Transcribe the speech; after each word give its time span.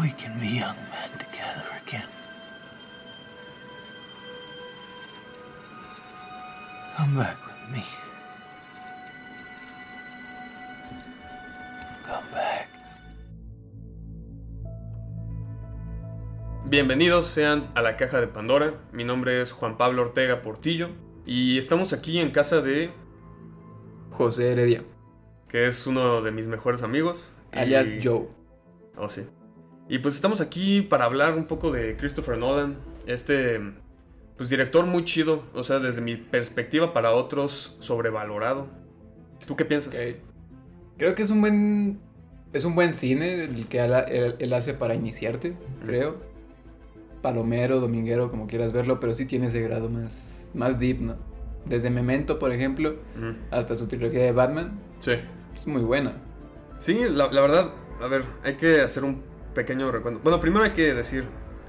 we 0.00 0.10
can 0.12 0.38
be 0.40 0.46
young 0.48 0.76
men 0.90 1.10
together 1.18 1.64
again. 1.84 2.06
Come 6.96 7.16
back 7.16 7.36
with 7.46 7.72
me. 7.76 7.84
Come 12.06 12.30
back. 12.32 12.68
Bienvenidos 16.66 17.26
sean 17.28 17.68
a 17.74 17.82
la 17.82 17.96
caja 17.96 18.20
de 18.20 18.26
Pandora. 18.28 18.74
Mi 18.92 19.04
nombre 19.04 19.40
es 19.42 19.52
Juan 19.52 19.76
Pablo 19.76 20.02
Ortega 20.02 20.42
Portillo 20.42 20.90
y 21.24 21.58
estamos 21.58 21.92
aquí 21.92 22.18
en 22.18 22.30
casa 22.30 22.60
de 22.60 22.90
José 24.10 24.52
Heredia, 24.52 24.82
que 25.48 25.66
es 25.68 25.86
uno 25.86 26.20
de 26.22 26.30
mis 26.30 26.46
mejores 26.46 26.82
amigos. 26.82 27.32
y- 27.52 27.58
alias 27.58 27.88
Joe. 28.02 28.28
Oh, 28.96 29.08
sí. 29.08 29.26
Y 29.88 29.98
pues 29.98 30.14
estamos 30.14 30.40
aquí 30.40 30.82
para 30.82 31.04
hablar 31.04 31.34
un 31.34 31.46
poco 31.46 31.70
de 31.72 31.96
Christopher 31.96 32.38
Nolan, 32.38 32.76
este 33.06 33.60
pues 34.36 34.50
director 34.50 34.86
muy 34.86 35.04
chido, 35.04 35.42
o 35.54 35.64
sea, 35.64 35.80
desde 35.80 36.00
mi 36.00 36.14
perspectiva 36.16 36.92
para 36.92 37.10
otros 37.12 37.76
sobrevalorado. 37.80 38.68
¿Tú 39.46 39.56
qué 39.56 39.64
piensas? 39.64 39.96
Creo 40.96 41.14
que 41.14 41.22
es 41.22 41.30
un 41.30 41.40
buen 41.40 42.00
es 42.52 42.64
un 42.64 42.74
buen 42.74 42.94
cine 42.94 43.44
el 43.44 43.66
que 43.66 43.80
él, 43.80 44.52
hace 44.52 44.74
para 44.74 44.94
iniciarte, 44.94 45.56
creo. 45.84 46.16
Palomero, 47.22 47.80
dominguero, 47.80 48.30
como 48.30 48.46
quieras 48.46 48.72
verlo, 48.72 49.00
pero 49.00 49.12
sí 49.12 49.26
tiene 49.26 49.46
ese 49.46 49.60
grado 49.60 49.88
más, 49.90 50.48
más 50.54 50.78
deep, 50.78 51.00
¿no? 51.00 51.16
Desde 51.66 51.90
Memento, 51.90 52.38
por 52.38 52.52
ejemplo, 52.52 52.94
hasta 53.50 53.74
su 53.74 53.86
trilogía 53.88 54.22
de 54.22 54.32
Batman, 54.32 54.78
Sí. 55.00 55.12
es 55.54 55.66
muy 55.66 55.82
buena. 55.82 56.14
Sí, 56.78 56.96
la, 57.10 57.30
la 57.32 57.40
verdad, 57.40 57.72
a 58.00 58.06
ver, 58.06 58.24
hay 58.44 58.54
que 58.54 58.80
hacer 58.80 59.02
un 59.04 59.20
pequeño 59.54 59.90
recuento. 59.90 60.20
Bueno, 60.22 60.40
primero 60.40 60.64
hay 60.64 60.72
que 60.72 60.94
decir, 60.94 61.24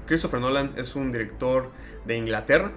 Christopher 0.06 0.40
Nolan 0.40 0.72
es 0.76 0.94
un 0.96 1.12
director 1.12 1.70
de 2.04 2.16
Inglaterra. 2.16 2.72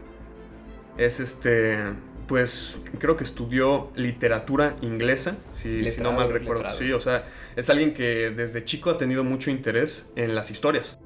Es 0.98 1.20
este, 1.20 1.80
pues 2.28 2.80
creo 3.00 3.18
que 3.18 3.24
estudió 3.24 3.92
literatura 3.96 4.76
inglesa, 4.81 5.38
si, 5.50 5.90
si 5.90 6.02
no 6.02 6.12
Letrado, 6.12 6.12
mal 6.14 6.30
recuerdo. 6.31 6.64
letrado. 6.64 6.78
Sí, 6.78 6.92
o 6.92 7.02
sea, 7.02 7.26
es 7.56 7.70
alguien 7.70 7.94
que 7.94 8.30
desde 8.31 8.64
chico 8.64 8.90
ha 8.92 8.98
tenido 8.98 9.24
mucho 9.24 9.50
interés 9.50 10.12
en 10.16 10.36
las 10.36 10.52
historias. 10.52 11.00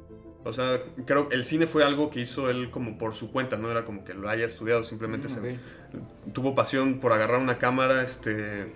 O 0.44 0.54
sea, 0.54 0.82
creo 1.06 1.28
que 1.28 1.36
el 1.36 1.44
cine 1.44 1.68
fue 1.68 1.84
algo 1.84 2.10
que 2.10 2.22
hizo 2.22 2.50
él 2.50 2.70
como 2.72 2.98
por 2.98 3.14
su 3.16 3.32
cuenta, 3.34 3.58
no 3.58 3.70
era 3.70 3.84
como 3.84 4.06
que 4.06 4.14
lo 4.14 4.30
haya 4.30 4.46
estudiado, 4.46 4.84
simplemente 4.86 5.28
Mm, 5.28 5.32
se, 5.32 5.40
ok. 5.40 5.60
tuvo 6.34 6.56
pasión 6.56 7.00
por 7.02 7.12
agarrar 7.12 7.40
una 7.42 7.58
cámara 7.58 8.02
este, 8.04 8.74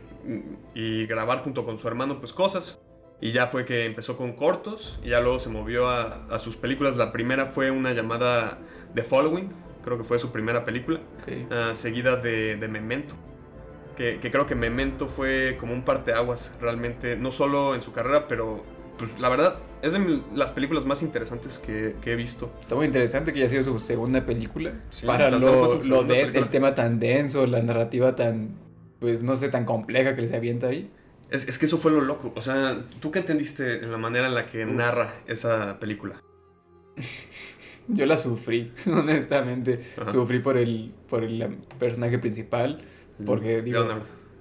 y 0.73 1.05
grabar 1.07 1.43
junto 1.43 1.65
con 1.65 1.77
su 1.77 1.87
hermano 1.87 2.19
pues 2.19 2.33
cosas. 2.33 2.81
Y 3.21 3.31
ya 3.33 3.47
fue 3.47 3.65
que 3.65 3.85
empezó 3.85 4.17
con 4.17 4.33
cortos 4.33 4.99
y 5.03 5.09
ya 5.09 5.21
luego 5.21 5.39
se 5.39 5.49
movió 5.49 5.87
a, 5.89 6.25
a 6.29 6.39
sus 6.39 6.57
películas. 6.57 6.97
La 6.97 7.11
primera 7.11 7.45
fue 7.45 7.69
una 7.71 7.93
llamada 7.93 8.57
The 8.95 9.03
Following, 9.03 9.49
creo 9.83 9.97
que 9.99 10.03
fue 10.03 10.17
su 10.19 10.31
primera 10.31 10.65
película, 10.65 10.99
Ok. 11.21 11.51
ah, 11.51 11.71
seguida 11.75 12.15
de, 12.15 12.55
de 12.57 12.67
Memento. 12.67 13.15
Que, 13.95 14.19
que 14.19 14.31
creo 14.31 14.45
que 14.47 14.55
Memento 14.55 15.07
fue 15.07 15.57
como 15.59 15.73
un 15.73 15.83
parteaguas 15.83 16.57
realmente, 16.59 17.15
no 17.15 17.31
solo 17.31 17.75
en 17.75 17.81
su 17.81 17.91
carrera, 17.91 18.27
pero 18.27 18.63
pues 18.97 19.19
la 19.19 19.29
verdad 19.29 19.57
es 19.81 19.93
de 19.93 20.21
las 20.33 20.51
películas 20.51 20.85
más 20.85 21.03
interesantes 21.03 21.59
que, 21.59 21.95
que 22.01 22.13
he 22.13 22.15
visto. 22.15 22.51
Está 22.61 22.75
muy 22.75 22.85
interesante 22.87 23.33
que 23.33 23.39
haya 23.39 23.49
sido 23.49 23.63
su 23.63 23.79
segunda 23.79 24.25
película. 24.25 24.73
Sí, 24.89 25.05
para 25.05 25.29
lo, 25.29 25.79
lo 25.83 26.03
de- 26.03 26.21
el 26.21 26.49
tema 26.49 26.73
tan 26.73 26.99
denso, 26.99 27.45
la 27.45 27.61
narrativa 27.61 28.15
tan, 28.15 28.55
pues 28.99 29.21
no 29.23 29.35
sé, 29.35 29.49
tan 29.49 29.65
compleja 29.65 30.15
que 30.15 30.21
les 30.21 30.31
avienta 30.33 30.67
ahí. 30.67 30.89
Es, 31.31 31.47
es 31.47 31.57
que 31.57 31.65
eso 31.65 31.77
fue 31.77 31.91
lo 31.91 32.01
loco. 32.01 32.33
O 32.35 32.41
sea, 32.41 32.85
¿tú 32.99 33.09
qué 33.11 33.19
entendiste 33.19 33.83
en 33.83 33.91
la 33.91 33.97
manera 33.97 34.27
en 34.27 34.35
la 34.35 34.45
que 34.45 34.65
narra 34.65 35.13
esa 35.27 35.79
película? 35.79 36.21
Yo 37.87 38.05
la 38.05 38.17
sufrí, 38.17 38.71
honestamente. 38.85 39.79
Ajá. 39.97 40.11
Sufrí 40.11 40.39
por 40.39 40.57
el, 40.57 40.93
por 41.09 41.23
el 41.23 41.57
personaje 41.79 42.19
principal. 42.19 42.81
Porque, 43.25 43.61
digo. 43.61 43.85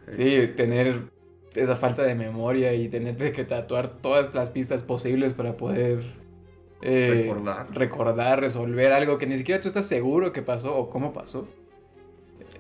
Sí, 0.09 0.49
tener 0.57 1.03
esa 1.55 1.77
falta 1.77 2.03
de 2.03 2.15
memoria 2.15 2.75
y 2.75 2.89
tenerte 2.89 3.33
que 3.33 3.45
tatuar 3.45 3.99
todas 4.01 4.35
las 4.35 4.51
pistas 4.51 4.83
posibles 4.83 5.35
para 5.35 5.57
poder 5.57 6.15
eh, 6.83 7.23
Recordar. 7.25 7.67
recordar, 7.73 8.41
resolver 8.41 8.93
algo 8.93 9.19
que 9.19 9.27
ni 9.27 9.37
siquiera 9.37 9.61
tú 9.61 9.69
estás 9.69 9.87
seguro 9.87 10.33
que 10.33 10.43
pasó 10.43 10.77
o 10.77 10.91
cómo 10.91 11.13
pasó. 11.13 11.49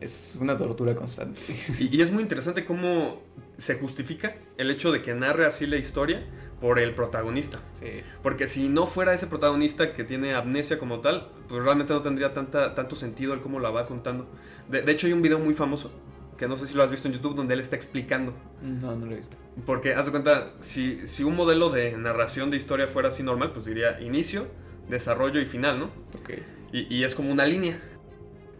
Es 0.00 0.38
una 0.40 0.56
tortura 0.56 0.94
constante. 0.94 1.40
Y, 1.78 1.94
y 1.94 2.00
es 2.00 2.10
muy 2.10 2.22
interesante 2.22 2.64
cómo 2.64 3.22
se 3.58 3.74
justifica 3.74 4.36
el 4.56 4.70
hecho 4.70 4.90
de 4.92 5.02
que 5.02 5.14
narre 5.14 5.44
así 5.44 5.66
la 5.66 5.76
historia 5.76 6.26
por 6.60 6.78
el 6.78 6.94
protagonista. 6.94 7.60
Sí. 7.72 8.02
Porque 8.22 8.46
si 8.46 8.68
no 8.68 8.86
fuera 8.86 9.14
ese 9.14 9.26
protagonista 9.26 9.92
que 9.92 10.04
tiene 10.04 10.34
amnesia 10.34 10.78
como 10.78 11.00
tal, 11.00 11.30
pues 11.48 11.62
realmente 11.62 11.92
no 11.92 12.02
tendría 12.02 12.32
tanta, 12.32 12.74
tanto 12.74 12.96
sentido 12.96 13.34
el 13.34 13.40
cómo 13.40 13.60
la 13.60 13.70
va 13.70 13.86
contando. 13.86 14.28
De, 14.68 14.82
de 14.82 14.92
hecho, 14.92 15.06
hay 15.06 15.12
un 15.12 15.22
video 15.22 15.38
muy 15.38 15.54
famoso, 15.54 15.90
que 16.36 16.48
no 16.48 16.56
sé 16.56 16.66
si 16.66 16.74
lo 16.74 16.82
has 16.82 16.90
visto 16.90 17.08
en 17.08 17.14
YouTube, 17.14 17.34
donde 17.34 17.54
él 17.54 17.60
está 17.60 17.76
explicando. 17.76 18.34
No, 18.62 18.94
no 18.94 19.06
lo 19.06 19.12
he 19.12 19.18
visto. 19.18 19.36
Porque, 19.66 19.94
haz 19.94 20.06
de 20.06 20.12
cuenta, 20.12 20.52
si, 20.60 21.06
si 21.06 21.24
un 21.24 21.36
modelo 21.36 21.70
de 21.70 21.96
narración 21.96 22.50
de 22.50 22.56
historia 22.56 22.86
fuera 22.88 23.08
así 23.08 23.22
normal, 23.22 23.52
pues 23.52 23.64
diría 23.64 24.00
inicio, 24.00 24.46
desarrollo 24.88 25.40
y 25.40 25.46
final, 25.46 25.78
¿no? 25.78 25.86
Ok. 26.18 26.30
Y, 26.72 26.94
y 26.94 27.04
es 27.04 27.14
como 27.14 27.32
una 27.32 27.46
línea. 27.46 27.80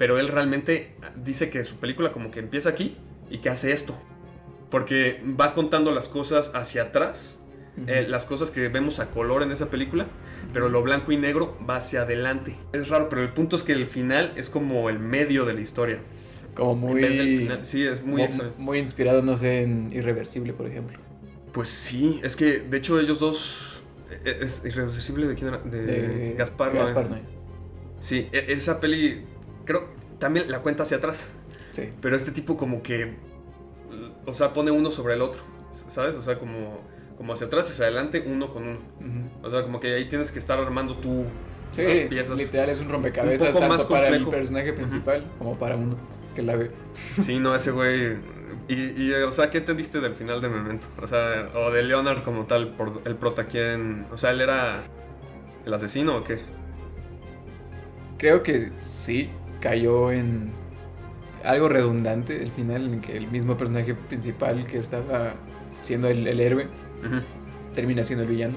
Pero 0.00 0.19
él 0.19 0.28
realmente 0.28 0.94
dice 1.22 1.50
que 1.50 1.62
su 1.62 1.77
película 1.77 2.11
como 2.11 2.31
que 2.31 2.41
empieza 2.41 2.71
aquí 2.71 2.97
y 3.31 3.38
que 3.38 3.50
hace 3.50 3.72
esto. 3.75 3.94
Porque 4.71 5.22
va 5.38 5.53
contando 5.53 5.93
las 5.93 6.09
cosas 6.09 6.53
hacia 6.55 6.84
atrás, 6.84 7.44
eh, 7.87 8.06
las 8.09 8.25
cosas 8.25 8.50
que 8.50 8.69
vemos 8.69 8.99
a 8.99 9.10
color 9.10 9.43
en 9.43 9.53
esa 9.53 9.69
película, 9.69 10.06
pero 10.55 10.71
lo 10.71 10.83
blanco 10.83 11.12
y 11.12 11.19
negro 11.19 11.55
va 11.69 11.77
hacia 11.77 12.00
adelante. 12.00 12.56
Es 12.72 12.89
raro, 12.89 13.10
pero 13.10 13.21
el 13.21 13.34
punto 13.34 13.56
es 13.56 13.62
que 13.62 13.72
el 13.75 13.87
final 13.87 14.33
es 14.37 14.49
como 14.49 14.89
el 14.89 14.99
medio 14.99 15.44
de 15.44 15.53
la 15.53 15.60
historia. 15.60 15.99
Como 16.55 16.89
En 16.93 16.94
vez 16.94 17.19
del 17.19 17.27
muy, 17.27 17.37
final. 17.37 17.66
Sí, 17.66 17.87
es 17.87 18.03
muy 18.03 18.27
muy, 18.56 18.78
inspirado, 18.78 19.21
no 19.21 19.37
sé, 19.37 19.65
en 19.65 19.93
Irreversible, 19.93 20.55
por 20.55 20.66
ejemplo. 20.66 20.99
Pues 21.53 21.69
sí, 21.69 22.21
es 22.22 22.37
que 22.37 22.60
de 22.60 22.78
hecho 22.78 22.99
ellos 22.99 23.21
dos... 23.21 23.83
eh, 24.25 24.39
¿Es 24.41 24.62
irreversible 24.65 25.28
de 25.28 25.34
quién 25.34 25.49
era? 25.49 25.59
De, 25.59 25.83
De 25.83 26.34
Gaspar. 26.39 26.72
Gaspar 26.72 27.10
Noé. 27.10 27.21
Sí, 28.00 28.28
e- 28.33 28.47
esa 28.55 28.81
peli 28.81 29.27
creo 29.70 29.88
también 30.19 30.50
la 30.50 30.60
cuenta 30.60 30.82
hacia 30.82 30.97
atrás. 30.97 31.31
Sí. 31.72 31.91
Pero 32.00 32.16
este 32.16 32.32
tipo 32.32 32.56
como 32.56 32.82
que, 32.82 33.14
o 34.26 34.34
sea, 34.34 34.53
pone 34.53 34.70
uno 34.70 34.91
sobre 34.91 35.14
el 35.14 35.22
otro, 35.22 35.42
¿sabes? 35.72 36.16
O 36.16 36.22
sea, 36.22 36.38
como, 36.38 36.81
como 37.16 37.32
hacia 37.32 37.47
atrás 37.47 37.69
y 37.69 37.72
hacia 37.72 37.84
adelante, 37.84 38.25
uno 38.26 38.53
con 38.53 38.64
uno. 38.66 38.78
O 39.42 39.50
sea, 39.50 39.62
como 39.62 39.78
que 39.78 39.94
ahí 39.94 40.09
tienes 40.09 40.32
que 40.32 40.38
estar 40.38 40.59
armando 40.59 40.97
tú 40.97 41.25
Sí, 41.72 41.82
las 41.84 42.09
piezas. 42.09 42.36
literal 42.36 42.69
es 42.69 42.80
un 42.80 42.88
rompecabezas 42.88 43.47
Un 43.47 43.53
poco 43.53 43.60
tanto 43.60 43.76
más 43.76 43.84
para 43.86 44.09
el 44.09 44.26
personaje 44.26 44.72
principal 44.72 45.25
como 45.38 45.56
para 45.56 45.76
uno 45.76 45.97
que 46.34 46.42
la 46.42 46.56
ve. 46.56 46.72
Sí, 47.19 47.38
no, 47.38 47.54
ese 47.54 47.70
güey... 47.70 48.16
Y, 48.66 49.03
y, 49.03 49.12
o 49.12 49.32
sea, 49.32 49.50
¿qué 49.50 49.59
entendiste 49.59 50.00
del 50.00 50.14
final 50.14 50.41
de 50.41 50.48
Memento? 50.48 50.88
O 51.00 51.06
sea, 51.06 51.48
o 51.54 51.70
de 51.70 51.82
Leonard 51.84 52.22
como 52.25 52.47
tal, 52.47 52.75
por 52.75 53.03
el 53.04 53.14
prota, 53.16 53.47
¿quién? 53.47 54.06
O 54.12 54.16
sea, 54.16 54.30
¿él 54.30 54.41
era 54.41 54.82
el 55.64 55.75
asesino 55.75 56.16
o 56.16 56.25
qué? 56.25 56.41
Creo 58.19 58.42
que 58.42 58.70
sí 58.80 59.30
cayó 59.60 60.10
en 60.12 60.50
algo 61.44 61.69
redundante 61.69 62.43
el 62.43 62.50
final 62.53 62.93
en 62.93 63.00
que 63.00 63.16
el 63.16 63.31
mismo 63.31 63.56
personaje 63.56 63.94
principal 63.94 64.66
que 64.66 64.78
estaba 64.78 65.34
siendo 65.81 66.09
el, 66.09 66.26
el 66.26 66.41
héroe 66.41 66.66
termina 67.75 68.04
siendo 68.04 68.25
el 68.25 68.31
villano, 68.31 68.54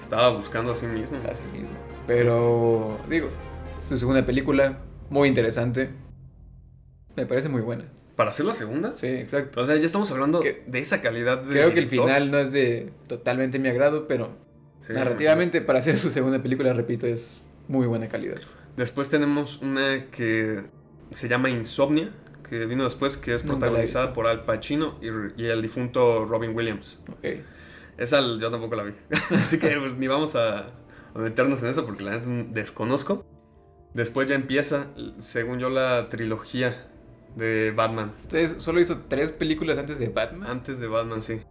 Estaba 0.00 0.30
buscando 0.30 0.72
a 0.72 0.74
sí 0.74 0.86
mismo. 0.86 1.16
así 1.30 1.44
mismo. 1.52 1.68
Pero 2.06 2.98
digo, 3.08 3.28
su 3.80 3.96
segunda 3.98 4.24
película 4.26 4.78
muy 5.10 5.28
interesante. 5.28 5.90
Me 7.16 7.26
parece 7.26 7.48
muy 7.48 7.60
buena. 7.60 7.84
¿Para 8.16 8.30
hacer 8.30 8.46
la 8.46 8.52
segunda? 8.52 8.94
Sí, 8.96 9.06
exacto. 9.06 9.60
O 9.60 9.64
sea, 9.66 9.76
ya 9.76 9.86
estamos 9.86 10.10
hablando 10.10 10.40
Que- 10.40 10.64
de 10.66 10.78
esa 10.80 11.00
calidad 11.00 11.42
de 11.42 11.50
Creo 11.52 11.72
que 11.72 11.80
el 11.80 11.88
final 11.88 12.30
no 12.30 12.38
es 12.38 12.52
de 12.52 12.92
totalmente 13.06 13.58
mi 13.58 13.68
agrado, 13.68 14.06
pero 14.08 14.30
Sí. 14.82 14.92
narrativamente 14.94 15.60
para 15.60 15.78
hacer 15.78 15.96
su 15.96 16.10
segunda 16.10 16.42
película, 16.42 16.72
repito, 16.72 17.06
es 17.06 17.42
muy 17.68 17.86
buena 17.86 18.08
calidad. 18.08 18.38
Después 18.76 19.10
tenemos 19.10 19.60
una 19.60 20.06
que 20.10 20.64
se 21.10 21.28
llama 21.28 21.50
Insomnia, 21.50 22.12
que 22.48 22.66
vino 22.66 22.84
después, 22.84 23.16
que 23.16 23.34
es 23.34 23.42
protagonizada 23.42 24.12
por 24.12 24.26
Al 24.26 24.44
Pacino 24.44 24.98
y, 25.00 25.42
y 25.42 25.46
el 25.46 25.62
difunto 25.62 26.24
Robin 26.24 26.54
Williams. 26.54 27.00
Ok. 27.10 27.24
Esa 27.98 28.20
yo 28.20 28.50
tampoco 28.50 28.76
la 28.76 28.84
vi. 28.84 28.92
Así 29.30 29.58
que 29.58 29.76
pues 29.78 29.96
ni 29.96 30.06
vamos 30.06 30.34
a, 30.36 30.70
a 31.14 31.18
meternos 31.18 31.62
en 31.62 31.70
eso 31.70 31.84
porque 31.84 32.02
la 32.02 32.18
desconozco. 32.18 33.24
Después 33.94 34.28
ya 34.28 34.34
empieza, 34.34 34.86
según 35.18 35.58
yo, 35.58 35.68
la 35.68 36.08
trilogía 36.08 36.88
de 37.36 37.72
Batman. 37.72 38.12
Entonces, 38.22 38.62
solo 38.62 38.80
hizo 38.80 39.02
tres 39.08 39.32
películas 39.32 39.78
antes 39.78 39.98
de 39.98 40.08
Batman. 40.08 40.50
Antes 40.50 40.80
de 40.80 40.86
Batman, 40.86 41.20
sí. 41.20 41.42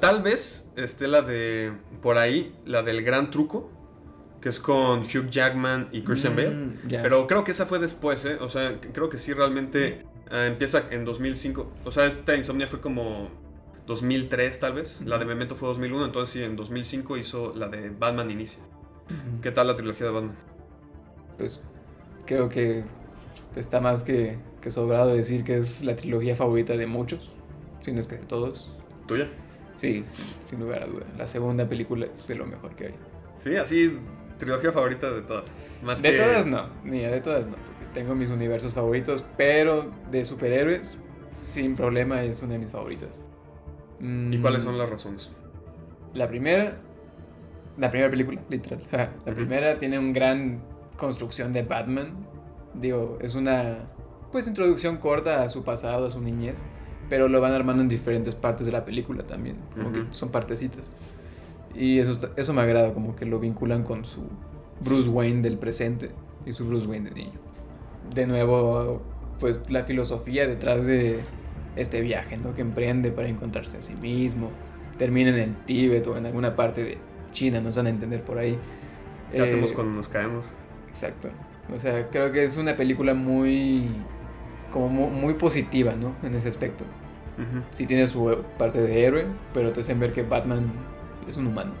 Tal 0.00 0.22
vez 0.22 0.72
esté 0.76 1.08
la 1.08 1.20
de, 1.20 1.72
por 2.00 2.16
ahí, 2.16 2.54
la 2.64 2.82
del 2.82 3.02
gran 3.02 3.30
truco, 3.30 3.70
que 4.40 4.48
es 4.48 4.58
con 4.58 5.00
Hugh 5.00 5.28
Jackman 5.30 5.88
y 5.92 6.02
Christian 6.02 6.34
Bale. 6.34 6.50
Mm. 6.50 6.78
Pero 6.88 7.26
creo 7.26 7.44
que 7.44 7.50
esa 7.50 7.66
fue 7.66 7.78
después, 7.78 8.24
¿eh? 8.24 8.38
O 8.40 8.48
sea, 8.48 8.80
creo 8.92 9.08
que 9.10 9.18
sí 9.18 9.32
realmente 9.32 10.04
eh, 10.30 10.46
empieza 10.46 10.84
en 10.90 11.04
2005. 11.04 11.72
O 11.84 11.90
sea, 11.90 12.06
esta 12.06 12.36
Insomnia 12.36 12.66
fue 12.66 12.80
como 12.80 13.28
2003 13.86 14.60
tal 14.60 14.74
vez. 14.74 15.02
La 15.02 15.18
de 15.18 15.24
Memento 15.24 15.54
fue 15.54 15.68
2001, 15.68 16.06
entonces 16.06 16.32
sí, 16.32 16.42
en 16.42 16.56
2005 16.56 17.16
hizo 17.16 17.54
la 17.54 17.68
de 17.68 17.90
Batman 17.90 18.30
Inicia. 18.30 18.62
¿Qué 19.42 19.50
tal 19.50 19.66
la 19.66 19.74
trilogía 19.74 20.06
de 20.06 20.12
Batman? 20.12 20.36
Pues 21.36 21.60
creo 22.26 22.48
que 22.48 22.84
está 23.56 23.80
más 23.80 24.04
que, 24.04 24.38
que 24.60 24.70
sobrado 24.70 25.12
decir 25.12 25.42
que 25.42 25.58
es 25.58 25.82
la 25.82 25.96
trilogía 25.96 26.36
favorita 26.36 26.76
de 26.76 26.86
muchos, 26.86 27.32
si 27.80 27.90
no 27.90 27.98
es 27.98 28.06
que 28.06 28.16
de 28.16 28.22
todos. 28.22 28.72
¿Tuya? 29.08 29.28
Sí, 29.76 30.04
sí, 30.06 30.22
sin 30.48 30.60
lugar 30.60 30.84
a 30.84 30.86
duda. 30.86 31.06
La 31.18 31.26
segunda 31.26 31.68
película 31.68 32.06
es 32.06 32.28
de 32.28 32.36
lo 32.36 32.46
mejor 32.46 32.76
que 32.76 32.86
hay. 32.86 32.94
Sí, 33.38 33.56
así, 33.56 33.98
trilogía 34.40 34.72
favorita 34.72 35.10
de 35.12 35.22
todas. 35.22 35.44
Más 35.84 36.02
De 36.02 36.10
que... 36.10 36.18
todas 36.18 36.46
no, 36.46 36.66
ni 36.82 36.98
de 37.00 37.20
todas 37.20 37.46
no, 37.46 37.52
porque 37.54 37.84
tengo 37.94 38.14
mis 38.16 38.30
universos 38.30 38.74
favoritos, 38.74 39.24
pero 39.36 39.92
de 40.10 40.24
superhéroes, 40.24 40.98
sin 41.34 41.76
problema, 41.76 42.22
es 42.24 42.42
una 42.42 42.54
de 42.54 42.58
mis 42.58 42.70
favoritas. 42.72 43.22
¿Y 44.00 44.38
cuáles 44.38 44.62
son 44.64 44.74
Mm, 44.74 44.78
las 44.78 44.90
razones? 44.90 45.30
La 46.14 46.26
primera, 46.26 46.78
la 47.78 47.90
primera 47.90 48.10
película, 48.10 48.40
literal. 48.48 48.82
la 48.92 49.10
Ujú. 49.26 49.34
primera 49.34 49.78
tiene 49.78 49.98
una 49.98 50.12
gran 50.12 50.60
construcción 50.96 51.52
de 51.52 51.62
Batman. 51.62 52.26
Digo, 52.74 53.18
es 53.20 53.34
una 53.34 53.90
pues 54.32 54.46
introducción 54.46 54.96
corta 54.98 55.42
a 55.42 55.48
su 55.48 55.64
pasado, 55.64 56.06
a 56.06 56.10
su 56.10 56.20
niñez, 56.20 56.64
pero 57.08 57.28
lo 57.28 57.40
van 57.40 57.52
armando 57.52 57.82
en 57.82 57.88
diferentes 57.88 58.34
partes 58.34 58.64
de 58.64 58.72
la 58.72 58.84
película 58.84 59.24
también, 59.26 59.56
como 59.74 59.92
que 59.92 60.00
Ujú. 60.02 60.12
son 60.14 60.30
partecitas. 60.30 60.94
Y 61.74 61.98
eso 61.98 62.10
está- 62.12 62.30
eso 62.36 62.52
me 62.52 62.62
agrada, 62.62 62.92
como 62.94 63.14
que 63.16 63.24
lo 63.26 63.38
vinculan 63.38 63.84
con 63.84 64.04
su 64.04 64.22
Bruce 64.80 65.08
Wayne 65.08 65.42
del 65.42 65.56
presente 65.58 66.10
y 66.46 66.52
su 66.52 66.66
Bruce 66.66 66.86
Wayne 66.86 67.10
de 67.10 67.14
niño. 67.14 67.38
De 68.14 68.26
nuevo, 68.26 69.02
pues 69.38 69.60
la 69.68 69.84
filosofía 69.84 70.46
detrás 70.46 70.86
de 70.86 71.20
este 71.76 72.00
viaje, 72.00 72.36
¿no? 72.36 72.54
Que 72.54 72.62
emprende 72.62 73.12
para 73.12 73.28
encontrarse 73.28 73.76
a 73.78 73.82
sí 73.82 73.94
mismo, 73.94 74.50
termina 74.98 75.30
en 75.30 75.36
el 75.38 75.54
Tíbet 75.64 76.06
o 76.08 76.16
en 76.16 76.26
alguna 76.26 76.56
parte 76.56 76.82
de 76.82 76.98
China, 77.30 77.60
nos 77.60 77.76
van 77.76 77.86
a 77.86 77.90
entender 77.90 78.22
por 78.22 78.38
ahí. 78.38 78.58
¿Qué 79.30 79.38
Eh, 79.38 79.42
hacemos 79.42 79.72
cuando 79.72 79.94
nos 79.94 80.08
caemos? 80.08 80.52
Exacto. 80.88 81.28
O 81.72 81.78
sea, 81.78 82.08
creo 82.08 82.32
que 82.32 82.42
es 82.42 82.56
una 82.56 82.74
película 82.76 83.14
muy 83.14 83.88
como 84.72 84.88
mu- 84.88 85.10
muy, 85.10 85.34
positiva, 85.34 85.94
¿no? 85.94 86.14
En 86.26 86.34
ese 86.34 86.48
aspecto. 86.48 86.84
Ujú. 87.38 87.62
Sí 87.70 87.86
tiene 87.86 88.06
su 88.08 88.36
parte 88.58 88.80
de 88.80 89.04
héroe, 89.04 89.24
pero 89.54 89.72
te 89.72 89.80
hacen 89.80 90.00
ver 90.00 90.12
que 90.12 90.22
Batman 90.22 90.72
es 91.30 91.36
un 91.36 91.46
humano. 91.48 91.72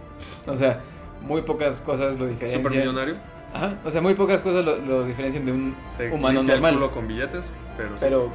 o 0.46 0.56
sea, 0.56 0.80
muy 1.20 1.42
pocas 1.42 1.80
cosas 1.80 2.18
lo 2.18 2.26
diferencian. 2.26 2.62
Supermillonario. 2.62 3.16
Ajá, 3.52 3.78
o 3.84 3.90
sea, 3.90 4.00
muy 4.00 4.14
pocas 4.14 4.42
cosas 4.42 4.64
lo, 4.64 4.76
lo 4.78 5.04
diferencian 5.04 5.44
de 5.46 5.52
un 5.52 5.74
Se 5.96 6.10
humano 6.12 6.42
normal. 6.42 6.74
culo 6.74 6.90
con 6.90 7.08
billetes, 7.08 7.44
pero... 7.76 7.90
sí. 7.90 7.96
Pero 8.00 8.30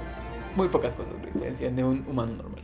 muy 0.55 0.67
pocas 0.69 0.95
cosas 0.95 1.13
lo 1.13 1.25
diferencian 1.25 1.75
de 1.75 1.83
un 1.83 2.03
humano 2.07 2.33
normal. 2.33 2.61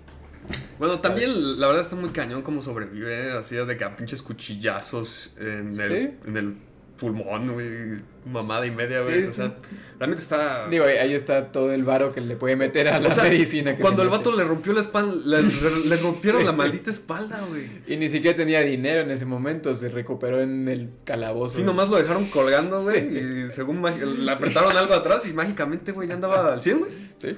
Bueno, 0.80 1.00
también 1.00 1.60
la 1.60 1.68
verdad 1.68 1.84
está 1.84 1.96
muy 1.96 2.10
cañón 2.10 2.42
cómo 2.42 2.62
sobrevive, 2.64 3.34
así 3.34 3.56
de 3.56 3.78
que 3.78 3.84
a 3.84 3.96
pinches 3.96 4.22
cuchillazos 4.24 5.34
en 5.38 5.68
el, 5.80 5.90
Sí. 5.90 6.18
en 6.28 6.38
el 6.38 6.58
pulmón, 7.00 7.54
güey, 7.54 8.02
mamada 8.32 8.68
y 8.68 8.72
media, 8.72 9.00
Sí, 9.00 9.04
güey. 9.06 9.24
o 9.24 9.28
sí. 9.28 9.34
sea, 9.34 9.56
realmente 9.98 10.22
está... 10.22 10.68
Digo, 10.68 10.84
ahí, 10.86 11.14
está 11.14 11.52
todo 11.52 11.72
el 11.72 11.84
varo 11.84 12.12
que 12.12 12.20
le 12.22 12.36
puede 12.36 12.56
meter 12.56 12.88
a 12.90 13.00
la 13.00 13.08
O 13.08 13.12
sea, 13.12 13.24
medicina. 13.24 13.76
que 13.76 13.82
cuando 13.82 14.04
el 14.04 14.10
vato 14.10 14.36
le 14.36 14.44
rompió 14.44 14.74
la 14.74 14.82
espalda, 14.82 15.16
le, 15.26 15.96
rompieron 16.02 16.42
Sí. 16.42 16.46
la 16.46 16.52
maldita 16.52 16.90
espalda, 16.92 17.40
güey. 17.50 17.64
Y 17.88 17.96
ni 17.98 18.10
siquiera 18.10 18.36
tenía 18.36 18.62
dinero 18.62 19.02
en 19.02 19.12
ese 19.12 19.26
momento, 19.26 19.74
se 19.76 19.88
recuperó 19.90 20.42
en 20.42 20.68
el 20.68 20.90
calabozo. 21.06 21.58
Sí, 21.58 21.64
nomás 21.64 21.90
lo 21.90 21.98
dejaron 21.98 22.26
colgando, 22.26 22.82
güey, 22.84 23.18
y 23.48 23.52
según 23.52 23.82
le 24.26 24.32
apretaron 24.32 24.76
algo 24.76 24.94
atrás 24.94 25.26
y 25.26 25.34
mágicamente, 25.34 25.92
güey, 25.94 26.08
ya 26.10 26.16
andaba 26.16 26.54
al 26.54 26.62
100, 26.62 26.80
güey. 26.80 26.92
Sí, 27.18 27.38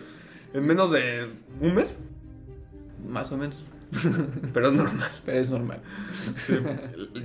En 0.54 0.66
menos 0.66 0.92
de 0.92 1.28
un 1.60 1.75
mes, 1.75 2.00
más 3.08 3.31
o 3.31 3.38
menos. 3.38 3.56
pero 4.54 4.69
es 4.69 4.74
normal. 4.74 5.12
Pero 5.25 5.38
es 5.40 5.50
normal. 5.50 5.81
Sí. 6.48 6.56